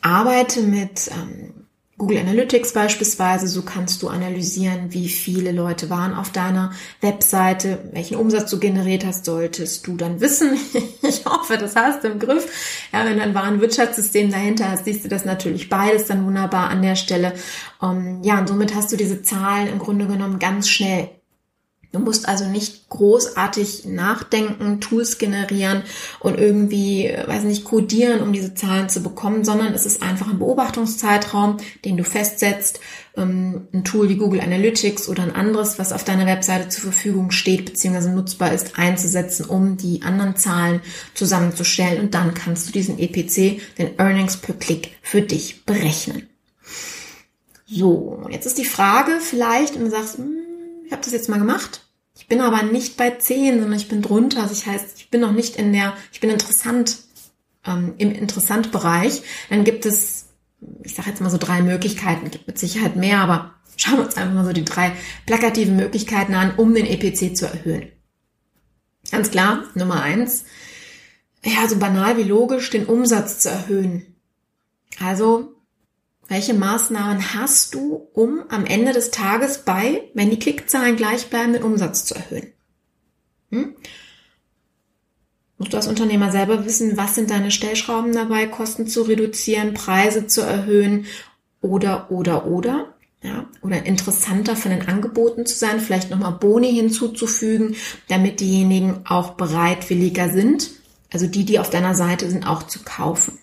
arbeite 0.00 0.62
mit 0.62 1.10
ähm, 1.12 1.59
Google 2.00 2.16
Analytics 2.16 2.72
beispielsweise, 2.72 3.46
so 3.46 3.60
kannst 3.60 4.02
du 4.02 4.08
analysieren, 4.08 4.94
wie 4.94 5.06
viele 5.06 5.52
Leute 5.52 5.90
waren 5.90 6.14
auf 6.14 6.32
deiner 6.32 6.72
Webseite, 7.02 7.90
welchen 7.92 8.16
Umsatz 8.16 8.50
du 8.50 8.58
generiert 8.58 9.04
hast, 9.04 9.26
solltest 9.26 9.86
du 9.86 9.98
dann 9.98 10.18
wissen. 10.18 10.58
ich 11.02 11.26
hoffe, 11.26 11.58
das 11.58 11.76
hast 11.76 12.02
du 12.02 12.08
im 12.08 12.18
Griff. 12.18 12.88
Ja, 12.90 13.04
wenn 13.04 13.18
du 13.18 13.22
ein 13.22 13.34
Warenwirtschaftssystem 13.34 14.30
dahinter 14.30 14.70
hast, 14.70 14.86
siehst 14.86 15.04
du 15.04 15.10
das 15.10 15.26
natürlich 15.26 15.68
beides 15.68 16.06
dann 16.06 16.24
wunderbar 16.24 16.70
an 16.70 16.80
der 16.80 16.96
Stelle. 16.96 17.34
Ähm, 17.82 18.22
ja, 18.22 18.38
und 18.38 18.48
somit 18.48 18.74
hast 18.74 18.90
du 18.92 18.96
diese 18.96 19.20
Zahlen 19.20 19.68
im 19.68 19.78
Grunde 19.78 20.06
genommen 20.06 20.38
ganz 20.38 20.70
schnell. 20.70 21.10
Du 21.92 21.98
musst 21.98 22.28
also 22.28 22.44
nicht 22.44 22.88
großartig 22.88 23.84
nachdenken, 23.86 24.80
Tools 24.80 25.18
generieren 25.18 25.82
und 26.20 26.38
irgendwie, 26.38 27.06
äh, 27.06 27.26
weiß 27.26 27.42
nicht, 27.42 27.64
codieren, 27.64 28.20
um 28.20 28.32
diese 28.32 28.54
Zahlen 28.54 28.88
zu 28.88 29.02
bekommen, 29.02 29.44
sondern 29.44 29.74
es 29.74 29.86
ist 29.86 30.00
einfach 30.00 30.28
ein 30.28 30.38
Beobachtungszeitraum, 30.38 31.56
den 31.84 31.96
du 31.96 32.04
festsetzt, 32.04 32.78
ähm, 33.16 33.66
ein 33.72 33.82
Tool 33.82 34.08
wie 34.08 34.16
Google 34.16 34.40
Analytics 34.40 35.08
oder 35.08 35.24
ein 35.24 35.34
anderes, 35.34 35.80
was 35.80 35.92
auf 35.92 36.04
deiner 36.04 36.26
Webseite 36.26 36.68
zur 36.68 36.84
Verfügung 36.84 37.32
steht 37.32 37.64
bzw. 37.64 38.10
nutzbar 38.10 38.52
ist, 38.52 38.78
einzusetzen, 38.78 39.46
um 39.46 39.76
die 39.76 40.02
anderen 40.02 40.36
Zahlen 40.36 40.82
zusammenzustellen 41.14 42.00
und 42.00 42.14
dann 42.14 42.34
kannst 42.34 42.68
du 42.68 42.72
diesen 42.72 43.00
EPC, 43.00 43.60
den 43.78 43.98
Earnings 43.98 44.36
per 44.36 44.54
Click, 44.54 44.96
für 45.02 45.22
dich 45.22 45.64
berechnen. 45.64 46.28
So, 47.66 48.26
jetzt 48.30 48.46
ist 48.46 48.58
die 48.58 48.64
Frage 48.64 49.18
vielleicht, 49.20 49.74
und 49.74 49.82
du 49.82 49.90
sagst, 49.90 50.18
hm, 50.18 50.49
ich 50.90 50.92
habe 50.92 51.04
das 51.04 51.12
jetzt 51.12 51.28
mal 51.28 51.38
gemacht. 51.38 51.86
Ich 52.18 52.26
bin 52.26 52.40
aber 52.40 52.64
nicht 52.64 52.96
bei 52.96 53.10
10, 53.10 53.60
sondern 53.60 53.78
ich 53.78 53.88
bin 53.88 54.02
drunter. 54.02 54.42
Also 54.42 54.54
ich 54.54 54.66
heißt, 54.66 54.98
ich 54.98 55.08
bin 55.08 55.20
noch 55.20 55.30
nicht 55.30 55.54
in 55.54 55.72
der, 55.72 55.96
ich 56.10 56.18
bin 56.18 56.30
interessant, 56.30 56.98
ähm, 57.64 57.94
im 57.98 58.10
Interessant-Bereich. 58.10 59.22
Dann 59.50 59.62
gibt 59.62 59.86
es, 59.86 60.30
ich 60.82 60.96
sage 60.96 61.10
jetzt 61.10 61.20
mal 61.20 61.30
so 61.30 61.38
drei 61.38 61.62
Möglichkeiten, 61.62 62.32
gibt 62.32 62.48
mit 62.48 62.58
Sicherheit 62.58 62.96
mehr, 62.96 63.20
aber 63.20 63.54
schauen 63.76 63.98
wir 63.98 64.04
uns 64.04 64.16
einfach 64.16 64.34
mal 64.34 64.44
so 64.44 64.52
die 64.52 64.64
drei 64.64 64.90
plakativen 65.26 65.76
Möglichkeiten 65.76 66.34
an, 66.34 66.56
um 66.56 66.74
den 66.74 66.86
EPC 66.86 67.36
zu 67.36 67.46
erhöhen. 67.46 67.86
Ganz 69.12 69.30
klar, 69.30 69.62
Nummer 69.76 70.02
eins, 70.02 70.44
ja, 71.44 71.68
so 71.68 71.76
banal 71.76 72.16
wie 72.16 72.24
logisch, 72.24 72.68
den 72.70 72.86
Umsatz 72.86 73.38
zu 73.38 73.48
erhöhen. 73.48 74.16
Also 74.98 75.54
welche 76.30 76.54
Maßnahmen 76.54 77.34
hast 77.34 77.74
du, 77.74 78.08
um 78.14 78.44
am 78.50 78.64
Ende 78.64 78.92
des 78.92 79.10
Tages 79.10 79.64
bei, 79.64 80.04
wenn 80.14 80.30
die 80.30 80.38
Klickzahlen 80.38 80.94
gleich 80.94 81.26
bleiben, 81.26 81.52
den 81.52 81.64
Umsatz 81.64 82.04
zu 82.04 82.14
erhöhen? 82.14 82.52
Hm? 83.50 83.74
Musst 85.58 85.72
du 85.72 85.76
als 85.76 85.88
Unternehmer 85.88 86.30
selber 86.30 86.64
wissen, 86.64 86.96
was 86.96 87.16
sind 87.16 87.30
deine 87.30 87.50
Stellschrauben 87.50 88.12
dabei, 88.12 88.46
Kosten 88.46 88.86
zu 88.86 89.02
reduzieren, 89.02 89.74
Preise 89.74 90.28
zu 90.28 90.42
erhöhen 90.42 91.06
oder, 91.60 92.12
oder, 92.12 92.46
oder? 92.46 92.94
Ja, 93.22 93.46
oder 93.60 93.84
interessanter 93.84 94.54
von 94.56 94.70
den 94.70 94.88
Angeboten 94.88 95.44
zu 95.44 95.58
sein, 95.58 95.80
vielleicht 95.80 96.10
nochmal 96.10 96.32
Boni 96.32 96.72
hinzuzufügen, 96.72 97.74
damit 98.08 98.40
diejenigen 98.40 99.00
auch 99.04 99.34
bereitwilliger 99.34 100.30
sind, 100.30 100.70
also 101.12 101.26
die, 101.26 101.44
die 101.44 101.58
auf 101.58 101.68
deiner 101.68 101.94
Seite 101.96 102.30
sind, 102.30 102.46
auch 102.46 102.62
zu 102.62 102.78
kaufen. 102.82 103.38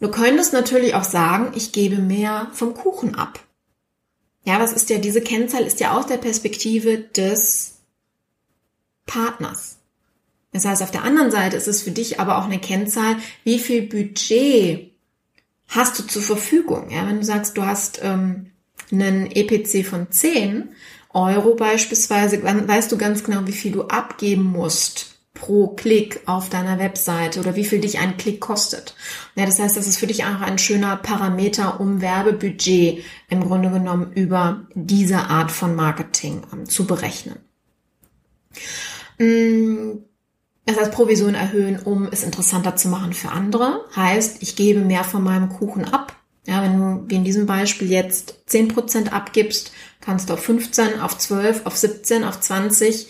Du 0.00 0.10
könntest 0.10 0.52
natürlich 0.52 0.94
auch 0.94 1.04
sagen, 1.04 1.52
ich 1.54 1.72
gebe 1.72 1.96
mehr 1.96 2.50
vom 2.52 2.74
Kuchen 2.74 3.14
ab. 3.14 3.40
Ja, 4.44 4.60
was 4.60 4.72
ist 4.72 4.90
ja, 4.90 4.98
diese 4.98 5.22
Kennzahl 5.22 5.62
ist 5.62 5.80
ja 5.80 5.96
aus 5.96 6.06
der 6.06 6.18
Perspektive 6.18 6.98
des 6.98 7.78
Partners. 9.06 9.78
Das 10.52 10.64
heißt, 10.64 10.82
auf 10.82 10.90
der 10.90 11.02
anderen 11.02 11.30
Seite 11.30 11.56
ist 11.56 11.68
es 11.68 11.82
für 11.82 11.90
dich 11.90 12.20
aber 12.20 12.38
auch 12.38 12.44
eine 12.44 12.60
Kennzahl, 12.60 13.16
wie 13.44 13.58
viel 13.58 13.82
Budget 13.82 14.92
hast 15.68 15.98
du 15.98 16.06
zur 16.06 16.22
Verfügung. 16.22 16.90
Ja, 16.90 17.06
wenn 17.06 17.18
du 17.18 17.24
sagst, 17.24 17.56
du 17.56 17.64
hast 17.64 18.00
ähm, 18.02 18.52
einen 18.92 19.30
EPC 19.30 19.84
von 19.84 20.10
10 20.10 20.68
Euro 21.10 21.54
beispielsweise, 21.54 22.38
dann 22.38 22.68
weißt 22.68 22.92
du 22.92 22.98
ganz 22.98 23.24
genau, 23.24 23.46
wie 23.46 23.52
viel 23.52 23.72
du 23.72 23.84
abgeben 23.84 24.44
musst 24.44 25.15
pro 25.36 25.68
Klick 25.68 26.20
auf 26.26 26.48
deiner 26.48 26.80
Webseite 26.80 27.38
oder 27.38 27.54
wie 27.54 27.64
viel 27.64 27.80
dich 27.80 28.00
ein 28.00 28.16
Klick 28.16 28.40
kostet. 28.40 28.96
Ja, 29.36 29.46
das 29.46 29.60
heißt, 29.60 29.76
das 29.76 29.86
ist 29.86 29.98
für 29.98 30.08
dich 30.08 30.24
auch 30.24 30.40
ein 30.40 30.58
schöner 30.58 30.96
Parameter, 30.96 31.78
um 31.80 32.00
Werbebudget 32.00 33.04
im 33.28 33.44
Grunde 33.44 33.70
genommen 33.70 34.12
über 34.14 34.66
diese 34.74 35.18
Art 35.18 35.52
von 35.52 35.76
Marketing 35.76 36.42
ähm, 36.52 36.68
zu 36.68 36.86
berechnen. 36.86 37.38
Mm, 39.18 39.98
das 40.64 40.78
heißt, 40.78 40.92
Provision 40.92 41.34
erhöhen, 41.34 41.78
um 41.78 42.08
es 42.10 42.24
interessanter 42.24 42.74
zu 42.74 42.88
machen 42.88 43.12
für 43.12 43.30
andere. 43.30 43.84
Heißt, 43.94 44.42
ich 44.42 44.56
gebe 44.56 44.80
mehr 44.80 45.04
von 45.04 45.22
meinem 45.22 45.50
Kuchen 45.50 45.84
ab. 45.84 46.16
Ja, 46.46 46.62
wenn 46.62 46.78
du 46.78 47.04
wie 47.08 47.16
in 47.16 47.24
diesem 47.24 47.46
Beispiel 47.46 47.90
jetzt 47.90 48.38
10% 48.48 49.10
abgibst, 49.10 49.72
kannst 50.00 50.28
du 50.28 50.34
auf 50.34 50.40
15, 50.40 51.00
auf 51.00 51.18
12, 51.18 51.66
auf 51.66 51.76
17, 51.76 52.24
auf 52.24 52.40
20 52.40 53.08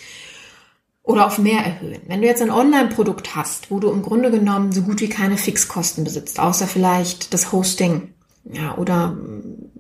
oder 1.07 1.25
auf 1.27 1.39
mehr 1.39 1.61
erhöhen. 1.61 2.03
Wenn 2.09 2.21
du 2.21 2.27
jetzt 2.27 2.43
ein 2.43 2.51
Online-Produkt 2.51 3.37
hast, 3.37 3.71
wo 3.71 3.79
du 3.79 3.91
im 3.91 4.03
Grunde 4.03 4.33
genommen 4.33 4.73
so 4.73 4.83
gut 4.83 5.01
wie 5.01 5.09
keine 5.09 5.39
Fixkosten 5.39 6.03
besitzt, 6.03 6.41
außer 6.41 6.67
vielleicht 6.67 7.33
das 7.33 7.53
Hosting, 7.53 8.13
ja, 8.45 8.77
oder 8.77 9.13
mm, 9.13 9.71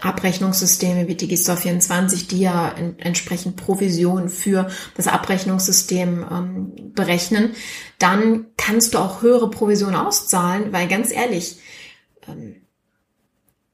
Abrechnungssysteme 0.00 1.06
wie 1.06 1.14
Digistore24, 1.14 2.28
die 2.28 2.40
ja 2.40 2.74
entsprechend 2.96 3.56
Provision 3.56 4.30
für 4.30 4.70
das 4.96 5.06
Abrechnungssystem 5.06 6.24
ähm, 6.30 6.72
berechnen, 6.94 7.50
dann 7.98 8.46
kannst 8.56 8.94
du 8.94 8.98
auch 8.98 9.20
höhere 9.20 9.50
Provision 9.50 9.94
auszahlen, 9.94 10.72
weil 10.72 10.88
ganz 10.88 11.12
ehrlich, 11.12 11.58
ähm, 12.26 12.59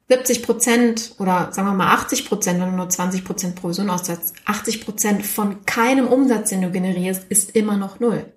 70 0.09 0.43
Prozent 0.43 1.15
oder 1.19 1.49
sagen 1.53 1.69
wir 1.69 1.75
mal 1.75 1.93
80 1.95 2.29
Prozent, 2.29 2.61
wenn 2.61 2.71
du 2.71 2.77
nur 2.77 2.89
20 2.89 3.25
Prozent 3.25 3.57
Provision 3.57 3.91
aussetzt, 3.91 4.35
80 4.45 4.85
Prozent 4.85 5.27
von 5.27 5.65
keinem 5.67 6.07
Umsatz, 6.07 6.51
den 6.51 6.63
du 6.63 6.71
generierst, 6.71 7.25
ist 7.29 7.57
immer 7.57 7.77
noch 7.77 7.99
null. 7.99 8.33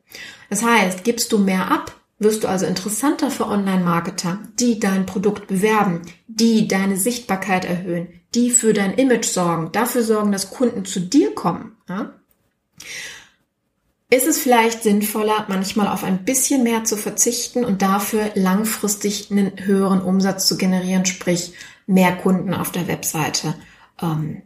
Das 0.49 0.63
heißt, 0.63 1.03
gibst 1.03 1.31
du 1.31 1.37
mehr 1.37 1.71
ab, 1.71 1.95
wirst 2.17 2.43
du 2.43 2.47
also 2.47 2.65
interessanter 2.65 3.29
für 3.29 3.47
Online-Marketer, 3.47 4.39
die 4.59 4.79
dein 4.79 5.05
Produkt 5.05 5.47
bewerben, 5.47 6.01
die 6.27 6.67
deine 6.67 6.97
Sichtbarkeit 6.97 7.65
erhöhen, 7.65 8.07
die 8.33 8.49
für 8.49 8.73
dein 8.73 8.95
Image 8.95 9.25
sorgen, 9.25 9.71
dafür 9.71 10.03
sorgen, 10.03 10.31
dass 10.31 10.49
Kunden 10.49 10.85
zu 10.85 10.99
dir 10.99 11.35
kommen, 11.35 11.77
ja, 11.87 12.13
ist 14.09 14.25
es 14.25 14.39
vielleicht 14.39 14.81
sinnvoller, 14.83 15.45
manchmal 15.49 15.87
auf 15.87 16.03
ein 16.03 16.25
bisschen 16.25 16.63
mehr 16.63 16.83
zu 16.83 16.97
verzichten 16.97 17.63
und 17.63 17.81
dafür 17.81 18.31
langfristig 18.33 19.29
einen 19.29 19.51
höheren 19.65 20.01
Umsatz 20.01 20.47
zu 20.47 20.57
generieren, 20.57 21.05
sprich 21.05 21.53
mehr 21.85 22.15
Kunden 22.15 22.53
auf 22.53 22.71
der 22.71 22.87
Webseite 22.87 23.53
ähm, 24.01 24.41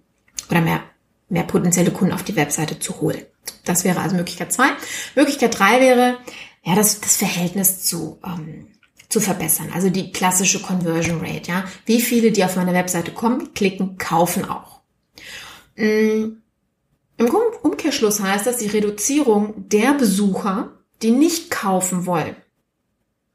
oder 0.50 0.62
mehr, 0.62 0.82
mehr 1.30 1.44
potenzielle 1.44 1.92
Kunden 1.92 2.14
auf 2.14 2.24
die 2.24 2.36
Webseite 2.36 2.80
zu 2.80 3.00
holen. 3.00 3.22
Das 3.64 3.86
wäre 3.86 4.02
also 4.02 4.16
Möglichkeit 4.16 4.52
zwei. 4.52 4.68
Möglichkeit 5.16 5.58
drei 5.58 5.80
wäre, 5.80 6.18
ja, 6.64 6.76
das, 6.76 7.00
das 7.00 7.16
Verhältnis 7.16 7.84
zu, 7.84 8.20
ähm, 8.26 8.68
zu 9.08 9.22
verbessern. 9.22 9.70
Also 9.74 9.90
die 9.90 10.12
klassische 10.12 10.62
Conversion 10.62 11.20
Rate, 11.22 11.52
ja. 11.52 11.64
Wie 11.86 12.02
viele, 12.02 12.32
die 12.32 12.44
auf 12.44 12.58
meine 12.58 12.74
Webseite 12.74 13.12
kommen, 13.12 13.54
klicken, 13.54 13.98
kaufen 13.98 14.44
auch. 14.46 14.82
Mm, 15.78 16.43
Im 17.18 17.30
Umkehrschluss 17.30 18.20
heißt 18.20 18.48
das 18.48 18.58
die 18.58 18.68
Reduzierung 18.68 19.54
der 19.70 19.94
Besucher, 19.94 20.72
die 21.02 21.12
nicht 21.12 21.52
kaufen 21.52 22.06
wollen. 22.06 22.36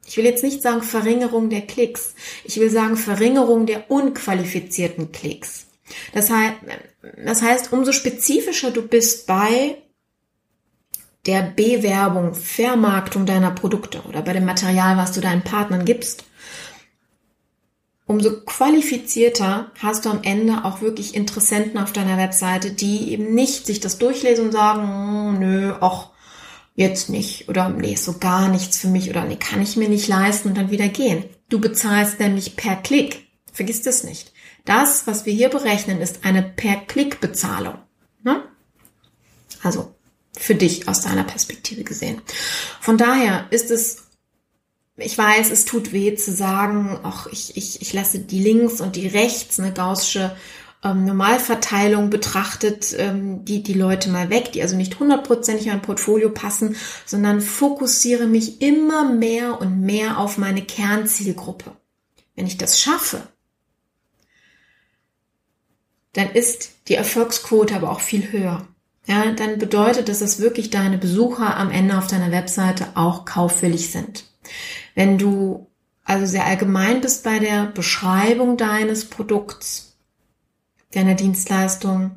Ich 0.06 0.16
will 0.16 0.24
jetzt 0.24 0.42
nicht 0.42 0.62
sagen 0.62 0.82
Verringerung 0.82 1.50
der 1.50 1.62
Klicks. 1.62 2.14
Ich 2.44 2.58
will 2.58 2.70
sagen 2.70 2.96
Verringerung 2.96 3.66
der 3.66 3.90
unqualifizierten 3.90 5.12
Klicks. 5.12 5.66
Das 6.14 6.30
heißt, 6.30 6.54
das 7.24 7.42
heißt, 7.42 7.72
umso 7.72 7.92
spezifischer 7.92 8.70
du 8.70 8.82
bist 8.82 9.26
bei 9.26 9.76
der 11.26 11.42
Bewerbung, 11.42 12.34
Vermarktung 12.34 13.26
deiner 13.26 13.50
Produkte 13.50 14.00
oder 14.08 14.22
bei 14.22 14.32
dem 14.32 14.46
Material, 14.46 14.96
was 14.96 15.12
du 15.12 15.20
deinen 15.20 15.42
Partnern 15.42 15.84
gibst, 15.84 16.24
umso 18.08 18.40
qualifizierter 18.40 19.70
hast 19.78 20.04
du 20.04 20.10
am 20.10 20.22
Ende 20.24 20.64
auch 20.64 20.80
wirklich 20.80 21.14
Interessenten 21.14 21.78
auf 21.78 21.92
deiner 21.92 22.16
Webseite, 22.16 22.72
die 22.72 23.12
eben 23.12 23.34
nicht 23.34 23.66
sich 23.66 23.78
das 23.78 23.98
durchlesen 23.98 24.46
und 24.46 24.52
sagen, 24.52 24.82
hm, 24.82 25.38
nö, 25.38 25.74
ach, 25.80 26.08
jetzt 26.74 27.10
nicht 27.10 27.48
oder 27.48 27.68
nee, 27.68 27.92
ist 27.92 28.04
so 28.04 28.18
gar 28.18 28.48
nichts 28.48 28.78
für 28.78 28.88
mich 28.88 29.10
oder 29.10 29.24
nee, 29.24 29.36
kann 29.36 29.60
ich 29.60 29.76
mir 29.76 29.88
nicht 29.88 30.08
leisten 30.08 30.48
und 30.48 30.56
dann 30.56 30.70
wieder 30.70 30.88
gehen. 30.88 31.24
Du 31.48 31.60
bezahlst 31.60 32.18
nämlich 32.18 32.56
per 32.56 32.76
Klick. 32.76 33.28
Vergiss 33.52 33.82
das 33.82 34.04
nicht. 34.04 34.32
Das, 34.64 35.06
was 35.06 35.26
wir 35.26 35.32
hier 35.32 35.48
berechnen, 35.48 36.00
ist 36.00 36.24
eine 36.24 36.42
Per-Klick-Bezahlung. 36.42 37.78
Ne? 38.22 38.42
Also 39.62 39.94
für 40.38 40.54
dich 40.54 40.88
aus 40.88 41.00
deiner 41.00 41.24
Perspektive 41.24 41.84
gesehen. 41.84 42.22
Von 42.80 42.96
daher 42.96 43.46
ist 43.50 43.70
es, 43.70 44.07
ich 44.98 45.16
weiß, 45.16 45.50
es 45.50 45.64
tut 45.64 45.92
weh 45.92 46.14
zu 46.14 46.32
sagen, 46.32 46.98
ach, 47.02 47.26
ich, 47.32 47.56
ich, 47.56 47.80
ich 47.80 47.92
lasse 47.92 48.18
die 48.18 48.40
links 48.40 48.80
und 48.80 48.96
die 48.96 49.06
rechts, 49.06 49.58
eine 49.58 49.72
gaussische 49.72 50.36
ähm, 50.84 51.04
Normalverteilung 51.04 52.10
betrachtet, 52.10 52.94
ähm, 52.98 53.44
die, 53.44 53.62
die 53.62 53.74
Leute 53.74 54.10
mal 54.10 54.30
weg, 54.30 54.52
die 54.52 54.62
also 54.62 54.76
nicht 54.76 54.98
hundertprozentig 54.98 55.66
in 55.66 55.72
mein 55.72 55.82
Portfolio 55.82 56.30
passen, 56.30 56.76
sondern 57.06 57.40
fokussiere 57.40 58.26
mich 58.26 58.60
immer 58.60 59.10
mehr 59.10 59.60
und 59.60 59.80
mehr 59.80 60.18
auf 60.18 60.38
meine 60.38 60.62
Kernzielgruppe. 60.62 61.72
Wenn 62.34 62.46
ich 62.46 62.58
das 62.58 62.80
schaffe, 62.80 63.22
dann 66.12 66.30
ist 66.30 66.72
die 66.88 66.94
Erfolgsquote 66.94 67.74
aber 67.74 67.90
auch 67.90 68.00
viel 68.00 68.32
höher 68.32 68.66
ja, 69.08 69.32
dann 69.32 69.58
bedeutet 69.58 70.10
das, 70.10 70.18
dass 70.18 70.38
wirklich 70.38 70.68
deine 70.68 70.98
Besucher 70.98 71.56
am 71.56 71.70
Ende 71.70 71.96
auf 71.96 72.08
deiner 72.08 72.30
Webseite 72.30 72.88
auch 72.94 73.24
kaufwillig 73.24 73.90
sind. 73.90 74.24
Wenn 74.94 75.18
du 75.18 75.68
also 76.04 76.24
sehr 76.24 76.46
allgemein 76.46 77.00
bist 77.00 77.24
bei 77.24 77.38
der 77.38 77.66
Beschreibung 77.66 78.56
deines 78.56 79.04
Produkts, 79.04 79.96
deiner 80.92 81.14
Dienstleistung, 81.14 82.12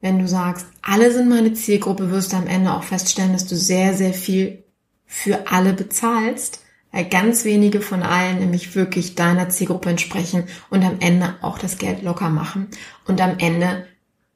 wenn 0.00 0.18
du 0.18 0.28
sagst, 0.28 0.66
alle 0.80 1.12
sind 1.12 1.28
meine 1.28 1.52
Zielgruppe, 1.52 2.10
wirst 2.10 2.32
du 2.32 2.36
am 2.36 2.46
Ende 2.46 2.72
auch 2.72 2.84
feststellen, 2.84 3.32
dass 3.32 3.46
du 3.46 3.56
sehr, 3.56 3.94
sehr 3.94 4.14
viel 4.14 4.64
für 5.04 5.50
alle 5.50 5.74
bezahlst, 5.74 6.62
weil 6.92 7.04
ganz 7.04 7.44
wenige 7.44 7.80
von 7.80 8.02
allen 8.02 8.38
nämlich 8.38 8.74
wirklich 8.74 9.14
deiner 9.14 9.50
Zielgruppe 9.50 9.90
entsprechen 9.90 10.44
und 10.70 10.84
am 10.84 11.00
Ende 11.00 11.34
auch 11.42 11.58
das 11.58 11.78
Geld 11.78 12.02
locker 12.02 12.30
machen. 12.30 12.68
Und 13.06 13.20
am 13.20 13.38
Ende 13.38 13.86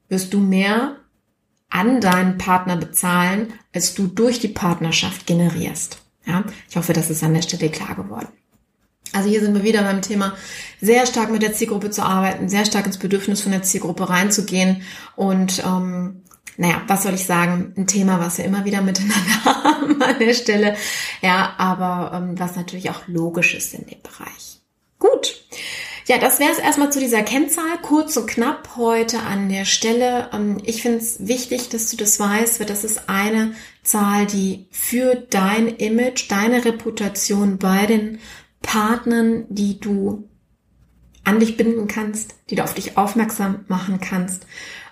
wirst 0.08 0.34
du 0.34 0.40
mehr 0.40 0.96
an 1.70 2.02
deinen 2.02 2.36
Partner 2.36 2.76
bezahlen, 2.76 3.54
als 3.72 3.94
du 3.94 4.06
durch 4.06 4.40
die 4.40 4.48
Partnerschaft 4.48 5.26
generierst. 5.26 6.01
Ja, 6.26 6.44
ich 6.68 6.76
hoffe, 6.76 6.92
das 6.92 7.10
ist 7.10 7.22
an 7.22 7.34
der 7.34 7.42
Stelle 7.42 7.70
klar 7.70 7.94
geworden. 7.94 8.28
Also 9.12 9.28
hier 9.28 9.40
sind 9.40 9.54
wir 9.54 9.64
wieder 9.64 9.82
beim 9.82 10.00
Thema, 10.00 10.34
sehr 10.80 11.06
stark 11.06 11.30
mit 11.30 11.42
der 11.42 11.52
Zielgruppe 11.52 11.90
zu 11.90 12.02
arbeiten, 12.02 12.48
sehr 12.48 12.64
stark 12.64 12.86
ins 12.86 12.98
Bedürfnis 12.98 13.42
von 13.42 13.52
der 13.52 13.62
Zielgruppe 13.62 14.08
reinzugehen 14.08 14.82
und 15.16 15.62
ähm, 15.66 16.22
naja, 16.56 16.82
was 16.86 17.02
soll 17.02 17.14
ich 17.14 17.24
sagen? 17.24 17.72
Ein 17.76 17.86
Thema, 17.86 18.20
was 18.20 18.38
wir 18.38 18.44
immer 18.44 18.64
wieder 18.64 18.82
miteinander 18.82 19.44
haben 19.44 20.02
an 20.02 20.18
der 20.18 20.34
Stelle. 20.34 20.76
Ja, 21.22 21.54
aber 21.56 22.16
ähm, 22.16 22.38
was 22.38 22.56
natürlich 22.56 22.90
auch 22.90 23.06
logisch 23.06 23.54
ist 23.54 23.74
in 23.74 23.86
dem 23.86 24.00
Bereich. 24.02 24.60
Gut. 24.98 25.44
Ja, 26.06 26.18
das 26.18 26.40
wäre 26.40 26.50
es 26.50 26.58
erstmal 26.58 26.92
zu 26.92 26.98
dieser 26.98 27.22
Kennzahl. 27.22 27.78
Kurz 27.80 28.16
und 28.16 28.26
knapp 28.26 28.76
heute 28.76 29.20
an 29.20 29.48
der 29.48 29.64
Stelle. 29.64 30.30
Ähm, 30.32 30.58
ich 30.64 30.82
finde 30.82 30.98
es 30.98 31.26
wichtig, 31.26 31.68
dass 31.68 31.90
du 31.90 31.96
das 31.96 32.18
weißt, 32.18 32.58
weil 32.58 32.66
das 32.66 32.82
ist 32.82 33.08
eine 33.08 33.54
Zahl, 33.84 34.26
die 34.26 34.66
für 34.70 35.14
dein 35.14 35.68
Image, 35.68 36.30
deine 36.30 36.64
Reputation 36.64 37.58
bei 37.58 37.86
den 37.86 38.18
Partnern, 38.62 39.44
die 39.48 39.78
du 39.78 40.28
an 41.24 41.38
dich 41.38 41.56
binden 41.56 41.86
kannst, 41.86 42.34
die 42.50 42.56
du 42.56 42.64
auf 42.64 42.74
dich 42.74 42.96
aufmerksam 42.96 43.64
machen 43.68 44.00
kannst, 44.00 44.44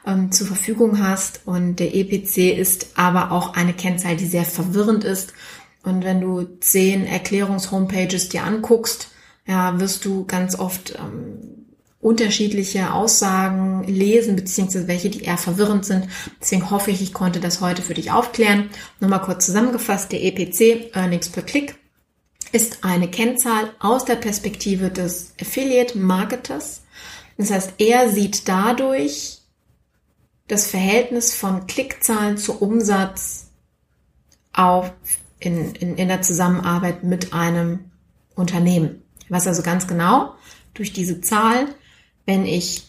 ähm, 0.06 0.30
zur 0.30 0.46
Verfügung 0.46 1.04
hast. 1.04 1.40
Und 1.44 1.80
der 1.80 1.92
EPC 1.92 2.56
ist 2.56 2.90
aber 2.94 3.32
auch 3.32 3.54
eine 3.54 3.72
Kennzahl, 3.72 4.16
die 4.16 4.26
sehr 4.26 4.44
verwirrend 4.44 5.02
ist. 5.02 5.34
Und 5.82 6.04
wenn 6.04 6.20
du 6.20 6.44
zehn 6.60 7.04
Erklärungs-Homepages 7.04 8.28
dir 8.28 8.44
anguckst, 8.44 9.09
ja, 9.46 9.78
wirst 9.80 10.04
du 10.04 10.24
ganz 10.24 10.58
oft 10.58 10.96
ähm, 10.98 11.60
unterschiedliche 12.00 12.94
Aussagen 12.94 13.84
lesen, 13.84 14.36
beziehungsweise 14.36 14.88
welche, 14.88 15.10
die 15.10 15.22
eher 15.22 15.36
verwirrend 15.36 15.84
sind. 15.84 16.08
Deswegen 16.40 16.70
hoffe 16.70 16.90
ich, 16.90 17.02
ich 17.02 17.12
konnte 17.12 17.40
das 17.40 17.60
heute 17.60 17.82
für 17.82 17.94
dich 17.94 18.10
aufklären. 18.10 18.70
Nochmal 19.00 19.20
kurz 19.20 19.46
zusammengefasst, 19.46 20.10
der 20.12 20.22
EPC, 20.22 20.94
Earnings 20.94 21.28
per 21.28 21.42
Click, 21.42 21.76
ist 22.52 22.84
eine 22.84 23.08
Kennzahl 23.08 23.70
aus 23.78 24.04
der 24.04 24.16
Perspektive 24.16 24.90
des 24.90 25.34
Affiliate 25.40 25.98
Marketers. 25.98 26.82
Das 27.36 27.50
heißt, 27.50 27.74
er 27.78 28.08
sieht 28.10 28.48
dadurch 28.48 29.38
das 30.48 30.66
Verhältnis 30.66 31.34
von 31.34 31.66
Klickzahlen 31.66 32.38
zu 32.38 32.60
Umsatz 32.60 33.50
auf 34.52 34.92
in, 35.38 35.74
in, 35.74 35.96
in 35.96 36.08
der 36.08 36.22
Zusammenarbeit 36.22 37.04
mit 37.04 37.32
einem 37.32 37.90
Unternehmen. 38.34 39.02
Ich 39.30 39.32
weiß 39.36 39.46
also 39.46 39.62
ganz 39.62 39.86
genau, 39.86 40.34
durch 40.74 40.92
diese 40.92 41.20
Zahl, 41.20 41.68
wenn 42.26 42.46
ich 42.46 42.86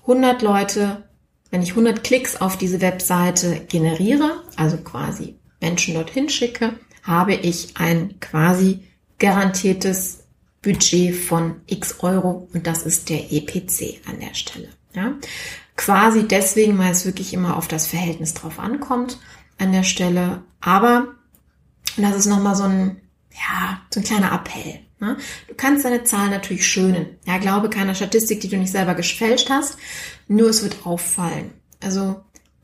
100 0.00 0.42
Leute, 0.42 1.04
wenn 1.52 1.62
ich 1.62 1.70
100 1.70 2.02
Klicks 2.02 2.40
auf 2.40 2.58
diese 2.58 2.80
Webseite 2.80 3.64
generiere, 3.68 4.42
also 4.56 4.78
quasi 4.78 5.36
Menschen 5.60 5.94
dorthin 5.94 6.28
schicke, 6.28 6.72
habe 7.04 7.34
ich 7.34 7.76
ein 7.76 8.18
quasi 8.18 8.80
garantiertes 9.20 10.24
Budget 10.60 11.14
von 11.14 11.60
x 11.68 12.00
Euro 12.00 12.48
und 12.52 12.66
das 12.66 12.82
ist 12.82 13.08
der 13.08 13.32
EPC 13.32 14.00
an 14.08 14.18
der 14.18 14.34
Stelle. 14.34 14.70
Ja? 14.92 15.14
Quasi 15.76 16.26
deswegen, 16.26 16.78
weil 16.78 16.90
es 16.90 17.06
wirklich 17.06 17.32
immer 17.32 17.56
auf 17.56 17.68
das 17.68 17.86
Verhältnis 17.86 18.34
drauf 18.34 18.58
ankommt 18.58 19.20
an 19.58 19.70
der 19.70 19.84
Stelle. 19.84 20.42
Aber 20.60 21.14
das 21.96 22.16
ist 22.16 22.26
nochmal 22.26 22.56
so 22.56 22.64
ein, 22.64 23.00
ja, 23.30 23.82
so 23.90 24.00
ein 24.00 24.04
kleiner 24.04 24.32
Appell. 24.32 24.80
Ne? 24.98 25.16
Du 25.48 25.54
kannst 25.54 25.84
deine 25.84 26.04
Zahlen 26.04 26.30
natürlich 26.30 26.66
schönen. 26.66 27.18
Ja, 27.26 27.38
glaube 27.38 27.68
keiner 27.70 27.94
Statistik, 27.94 28.40
die 28.40 28.48
du 28.48 28.56
nicht 28.56 28.72
selber 28.72 28.94
gefälscht 28.94 29.50
hast. 29.50 29.76
Nur 30.28 30.48
es 30.48 30.62
wird 30.62 30.86
auffallen. 30.86 31.52
Also 31.82 32.16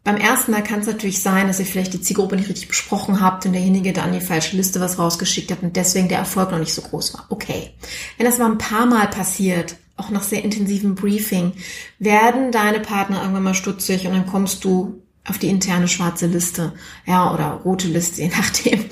beim 0.05 0.17
ersten 0.17 0.51
Mal 0.51 0.65
kann 0.65 0.81
es 0.81 0.87
natürlich 0.87 1.23
sein, 1.23 1.47
dass 1.47 1.61
ihr 1.61 1.67
vielleicht 1.67 1.93
die 1.93 2.01
Zielgruppe 2.01 2.37
nicht 2.37 2.49
richtig 2.49 2.69
besprochen 2.69 3.21
habt 3.21 3.47
und 3.47 3.53
derjenige 3.53 3.93
dann 3.93 4.13
die 4.13 4.21
falsche 4.21 4.57
Liste 4.57 4.81
was 4.81 4.99
rausgeschickt 4.99 5.53
hat 5.53 5.63
und 5.63 5.77
deswegen 5.77 6.09
der 6.09 6.19
Erfolg 6.19 6.51
noch 6.51 6.59
nicht 6.59 6.75
so 6.75 6.83
groß 6.83 7.15
war. 7.15 7.27
Okay. 7.29 7.71
Wenn 8.17 8.27
das 8.27 8.39
mal 8.39 8.51
ein 8.51 8.59
paar 8.59 8.87
Mal 8.87 9.07
passiert, 9.09 9.77
auch 9.97 10.11
nach 10.11 10.25
sehr 10.25 10.43
intensivem 10.43 10.97
Briefing, 10.97 11.53
werden 11.99 12.51
deine 12.51 12.81
Partner 12.81 13.21
irgendwann 13.21 13.45
mal 13.45 13.55
stutzig 13.55 14.07
und 14.07 14.13
dann 14.13 14.27
kommst 14.27 14.65
du 14.65 15.02
auf 15.29 15.39
die 15.39 15.49
interne 15.49 15.87
schwarze 15.87 16.27
Liste, 16.27 16.73
ja, 17.07 17.33
oder 17.33 17.61
rote 17.65 17.87
Liste, 17.87 18.23
je 18.23 18.29
nachdem. 18.29 18.85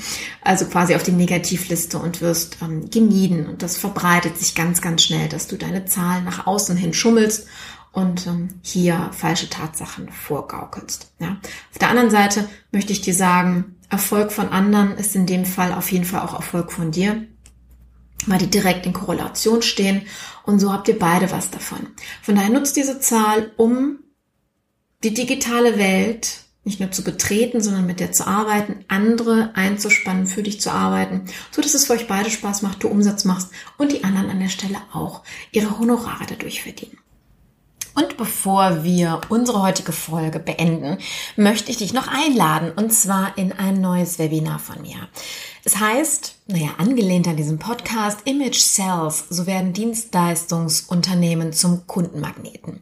Also 0.43 0.67
quasi 0.67 0.95
auf 0.95 1.03
die 1.03 1.13
Negativliste 1.13 1.99
und 1.99 2.21
wirst 2.21 2.59
ähm, 2.63 2.89
gemieden. 2.91 3.47
Und 3.47 3.63
das 3.63 3.77
verbreitet 3.77 4.39
sich 4.39 4.55
ganz, 4.55 4.81
ganz 4.81 5.03
schnell, 5.03 5.29
dass 5.29 5.49
du 5.49 5.57
deine 5.57 5.85
Zahlen 5.87 6.25
nach 6.25 6.47
außen 6.47 6.77
hin 6.77 6.95
schummelst 6.95 7.47
und 7.93 8.27
ähm, 8.27 8.49
hier 8.63 9.11
falsche 9.13 9.51
Tatsachen 9.51 10.11
vorgaukelst. 10.11 11.13
Ja. 11.19 11.39
Auf 11.73 11.79
der 11.79 11.91
anderen 11.91 12.11
Seite 12.11 12.49
möchte 12.71 12.93
ich 12.93 13.01
dir 13.01 13.15
sagen, 13.15 13.77
Erfolg 13.89 14.31
von 14.31 14.51
anderen 14.51 14.97
ist 14.97 15.17
in 15.17 15.27
dem 15.27 15.45
Fall 15.45 15.73
auf 15.73 15.91
jeden 15.91 16.05
Fall 16.05 16.21
auch 16.21 16.35
Erfolg 16.35 16.71
von 16.71 16.93
dir. 16.93 17.27
weil 18.27 18.39
die 18.39 18.51
direkt 18.51 18.85
in 18.85 18.93
Korrelation 18.93 19.63
stehen 19.63 20.03
und 20.45 20.61
so 20.61 20.73
habt 20.73 20.89
ihr 20.89 20.99
beide 20.99 21.31
was 21.31 21.51
davon. 21.51 21.89
Von 22.23 22.37
daher 22.37 22.51
nutzt 22.51 22.77
diese 22.77 23.01
Zahl, 23.01 23.51
um 23.57 24.01
die 25.03 25.15
digitale 25.15 25.79
Welt 25.79 26.43
nicht 26.65 26.79
nur 26.79 26.91
zu 26.91 27.03
betreten, 27.03 27.63
sondern 27.63 27.87
mit 27.87 28.01
der 28.01 28.13
zu 28.13 28.27
arbeiten, 28.27 28.85
andere 28.89 29.51
einzuspannen, 29.55 30.27
für 30.27 30.43
dich 30.43 30.61
zu 30.61 30.71
arbeiten, 30.71 31.25
so 31.51 31.63
dass 31.63 31.75
es 31.75 31.87
für 31.87 31.95
euch 31.95 32.07
beide 32.07 32.31
Spaß 32.31 32.63
macht, 32.63 32.83
du 32.83 32.89
Umsatz 32.89 33.25
machst 33.25 33.51
und 33.79 33.93
die 33.93 34.05
anderen 34.05 34.29
an 34.29 34.41
der 34.41 34.51
Stelle 34.51 34.79
auch 34.93 35.23
ihre 35.53 35.79
Honorare 35.79 36.27
dadurch 36.29 36.63
verdienen. 36.63 36.99
Und 37.95 38.17
bevor 38.17 38.85
wir 38.85 39.21
unsere 39.29 39.63
heutige 39.63 39.93
Folge 39.93 40.39
beenden, 40.39 40.99
möchte 41.37 41.71
ich 41.71 41.79
dich 41.79 41.93
noch 41.93 42.09
einladen 42.09 42.73
und 42.75 42.93
zwar 42.93 43.37
in 43.37 43.53
ein 43.53 43.81
neues 43.81 44.19
Webinar 44.19 44.59
von 44.59 44.81
mir. 44.83 45.09
Es 45.65 45.79
heißt, 45.79 46.37
naja, 46.47 46.71
angelehnt 46.79 47.29
an 47.29 47.37
diesem 47.37 47.59
Podcast, 47.59 48.21
Image 48.25 48.59
Sales, 48.59 49.25
so 49.29 49.47
werden 49.47 49.73
Dienstleistungsunternehmen 49.73 51.53
zum 51.53 51.87
Kundenmagneten. 51.87 52.81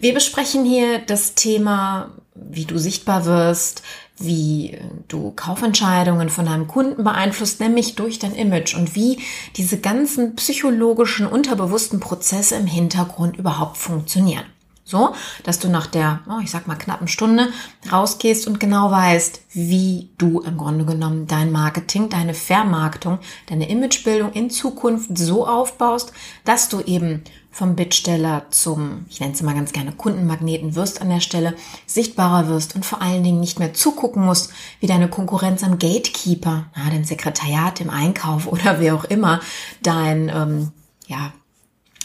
Wir 0.00 0.14
besprechen 0.14 0.64
hier 0.64 0.98
das 0.98 1.34
Thema, 1.34 2.12
wie 2.50 2.64
du 2.64 2.78
sichtbar 2.78 3.24
wirst, 3.24 3.82
wie 4.18 4.78
du 5.08 5.32
Kaufentscheidungen 5.32 6.30
von 6.30 6.46
deinem 6.46 6.68
Kunden 6.68 7.04
beeinflusst, 7.04 7.60
nämlich 7.60 7.94
durch 7.96 8.18
dein 8.18 8.34
Image 8.34 8.74
und 8.74 8.94
wie 8.94 9.18
diese 9.56 9.78
ganzen 9.78 10.36
psychologischen, 10.36 11.26
unterbewussten 11.26 12.00
Prozesse 12.00 12.56
im 12.56 12.66
Hintergrund 12.66 13.36
überhaupt 13.36 13.76
funktionieren. 13.76 14.44
So, 14.88 15.14
dass 15.42 15.58
du 15.58 15.68
nach 15.68 15.88
der, 15.88 16.20
oh, 16.28 16.38
ich 16.40 16.52
sag 16.52 16.68
mal, 16.68 16.76
knappen 16.76 17.08
Stunde 17.08 17.48
rausgehst 17.90 18.46
und 18.46 18.60
genau 18.60 18.92
weißt, 18.92 19.40
wie 19.50 20.10
du 20.16 20.40
im 20.42 20.56
Grunde 20.56 20.84
genommen 20.84 21.26
dein 21.26 21.50
Marketing, 21.50 22.08
deine 22.08 22.34
Vermarktung, 22.34 23.18
deine 23.48 23.68
Imagebildung 23.68 24.32
in 24.32 24.48
Zukunft 24.48 25.18
so 25.18 25.44
aufbaust, 25.44 26.12
dass 26.44 26.68
du 26.68 26.80
eben 26.82 27.24
vom 27.56 27.74
Bittsteller 27.74 28.44
zum, 28.50 29.06
ich 29.08 29.18
nenne 29.18 29.32
es 29.32 29.40
mal 29.40 29.54
ganz 29.54 29.72
gerne 29.72 29.92
Kundenmagneten 29.92 30.74
wirst 30.74 31.00
an 31.00 31.08
der 31.08 31.20
Stelle, 31.20 31.54
sichtbarer 31.86 32.48
wirst 32.48 32.74
und 32.74 32.84
vor 32.84 33.00
allen 33.00 33.24
Dingen 33.24 33.40
nicht 33.40 33.58
mehr 33.58 33.72
zugucken 33.72 34.22
musst, 34.22 34.52
wie 34.80 34.86
deine 34.86 35.08
Konkurrenz 35.08 35.62
am 35.64 35.78
Gatekeeper, 35.78 36.66
na, 36.76 36.90
dein 36.90 37.04
Sekretariat 37.04 37.80
im 37.80 37.88
Einkauf 37.88 38.46
oder 38.46 38.78
wer 38.78 38.94
auch 38.94 39.04
immer, 39.04 39.40
dein, 39.82 40.28
ähm, 40.28 40.72
ja, 41.06 41.32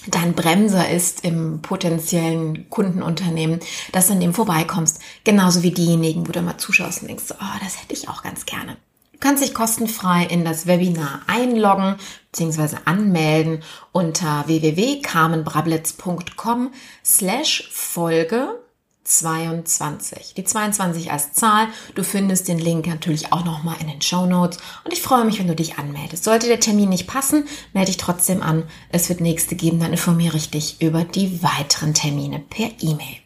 dein 0.07 0.35
Bremser 0.35 0.89
ist 0.89 1.25
im 1.25 1.61
potenziellen 1.61 2.69
Kundenunternehmen, 2.69 3.59
dass 3.91 4.07
du 4.07 4.13
an 4.13 4.21
dem 4.21 4.33
vorbeikommst. 4.33 5.01
Genauso 5.25 5.63
wie 5.63 5.71
diejenigen, 5.71 6.29
wo 6.29 6.31
du 6.31 6.41
mal 6.41 6.59
zuschaust 6.59 7.01
und 7.01 7.09
denkst, 7.09 7.25
oh, 7.31 7.59
das 7.61 7.81
hätte 7.81 7.93
ich 7.93 8.07
auch 8.07 8.23
ganz 8.23 8.45
gerne. 8.45 8.77
Kannst 9.21 9.41
dich 9.43 9.53
kostenfrei 9.53 10.25
in 10.25 10.43
das 10.43 10.65
Webinar 10.65 11.21
einloggen 11.27 11.97
bzw. 12.31 12.77
anmelden 12.85 13.61
unter 13.91 14.47
www.carmenbrablitz.com 14.47 16.71
slash 17.05 17.69
Folge 17.71 18.61
22. 19.03 20.33
Die 20.35 20.43
22 20.43 21.11
als 21.11 21.33
Zahl. 21.33 21.67
Du 21.95 22.03
findest 22.03 22.47
den 22.47 22.59
Link 22.59 22.87
natürlich 22.87 23.33
auch 23.33 23.43
nochmal 23.43 23.75
in 23.79 23.87
den 23.87 24.01
Show 24.01 24.25
Notes. 24.25 24.59
Und 24.83 24.93
ich 24.93 25.01
freue 25.01 25.25
mich, 25.25 25.39
wenn 25.39 25.47
du 25.47 25.55
dich 25.55 25.77
anmeldest. 25.77 26.23
Sollte 26.23 26.47
der 26.47 26.59
Termin 26.59 26.89
nicht 26.89 27.07
passen, 27.07 27.45
melde 27.73 27.91
dich 27.91 27.97
trotzdem 27.97 28.41
an. 28.41 28.63
Es 28.89 29.09
wird 29.09 29.21
nächste 29.21 29.55
geben, 29.55 29.79
dann 29.79 29.91
informiere 29.91 30.37
ich 30.37 30.49
dich 30.49 30.81
über 30.81 31.03
die 31.03 31.43
weiteren 31.43 31.93
Termine 31.93 32.39
per 32.39 32.69
E-Mail. 32.79 33.17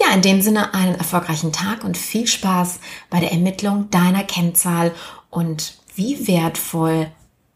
Ja, 0.00 0.14
in 0.14 0.22
dem 0.22 0.42
Sinne 0.42 0.74
einen 0.74 0.94
erfolgreichen 0.94 1.52
Tag 1.52 1.84
und 1.84 1.96
viel 1.96 2.26
Spaß 2.26 2.80
bei 3.10 3.20
der 3.20 3.32
Ermittlung 3.32 3.90
deiner 3.90 4.24
Kennzahl 4.24 4.92
und 5.30 5.78
wie 5.94 6.26
wertvoll 6.28 7.10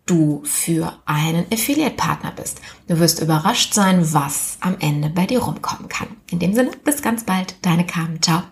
du 0.06 0.42
für 0.44 0.94
einen 1.04 1.46
Affiliate-Partner 1.52 2.32
bist. 2.32 2.60
Du 2.88 2.98
wirst 2.98 3.20
überrascht 3.20 3.72
sein, 3.72 4.12
was 4.12 4.58
am 4.60 4.76
Ende 4.80 5.08
bei 5.10 5.26
dir 5.26 5.40
rumkommen 5.40 5.88
kann. 5.88 6.08
In 6.30 6.38
dem 6.38 6.54
Sinne, 6.54 6.72
bis 6.84 7.02
ganz 7.02 7.24
bald, 7.24 7.54
deine 7.62 7.86
Carmen. 7.86 8.20
Ciao. 8.20 8.42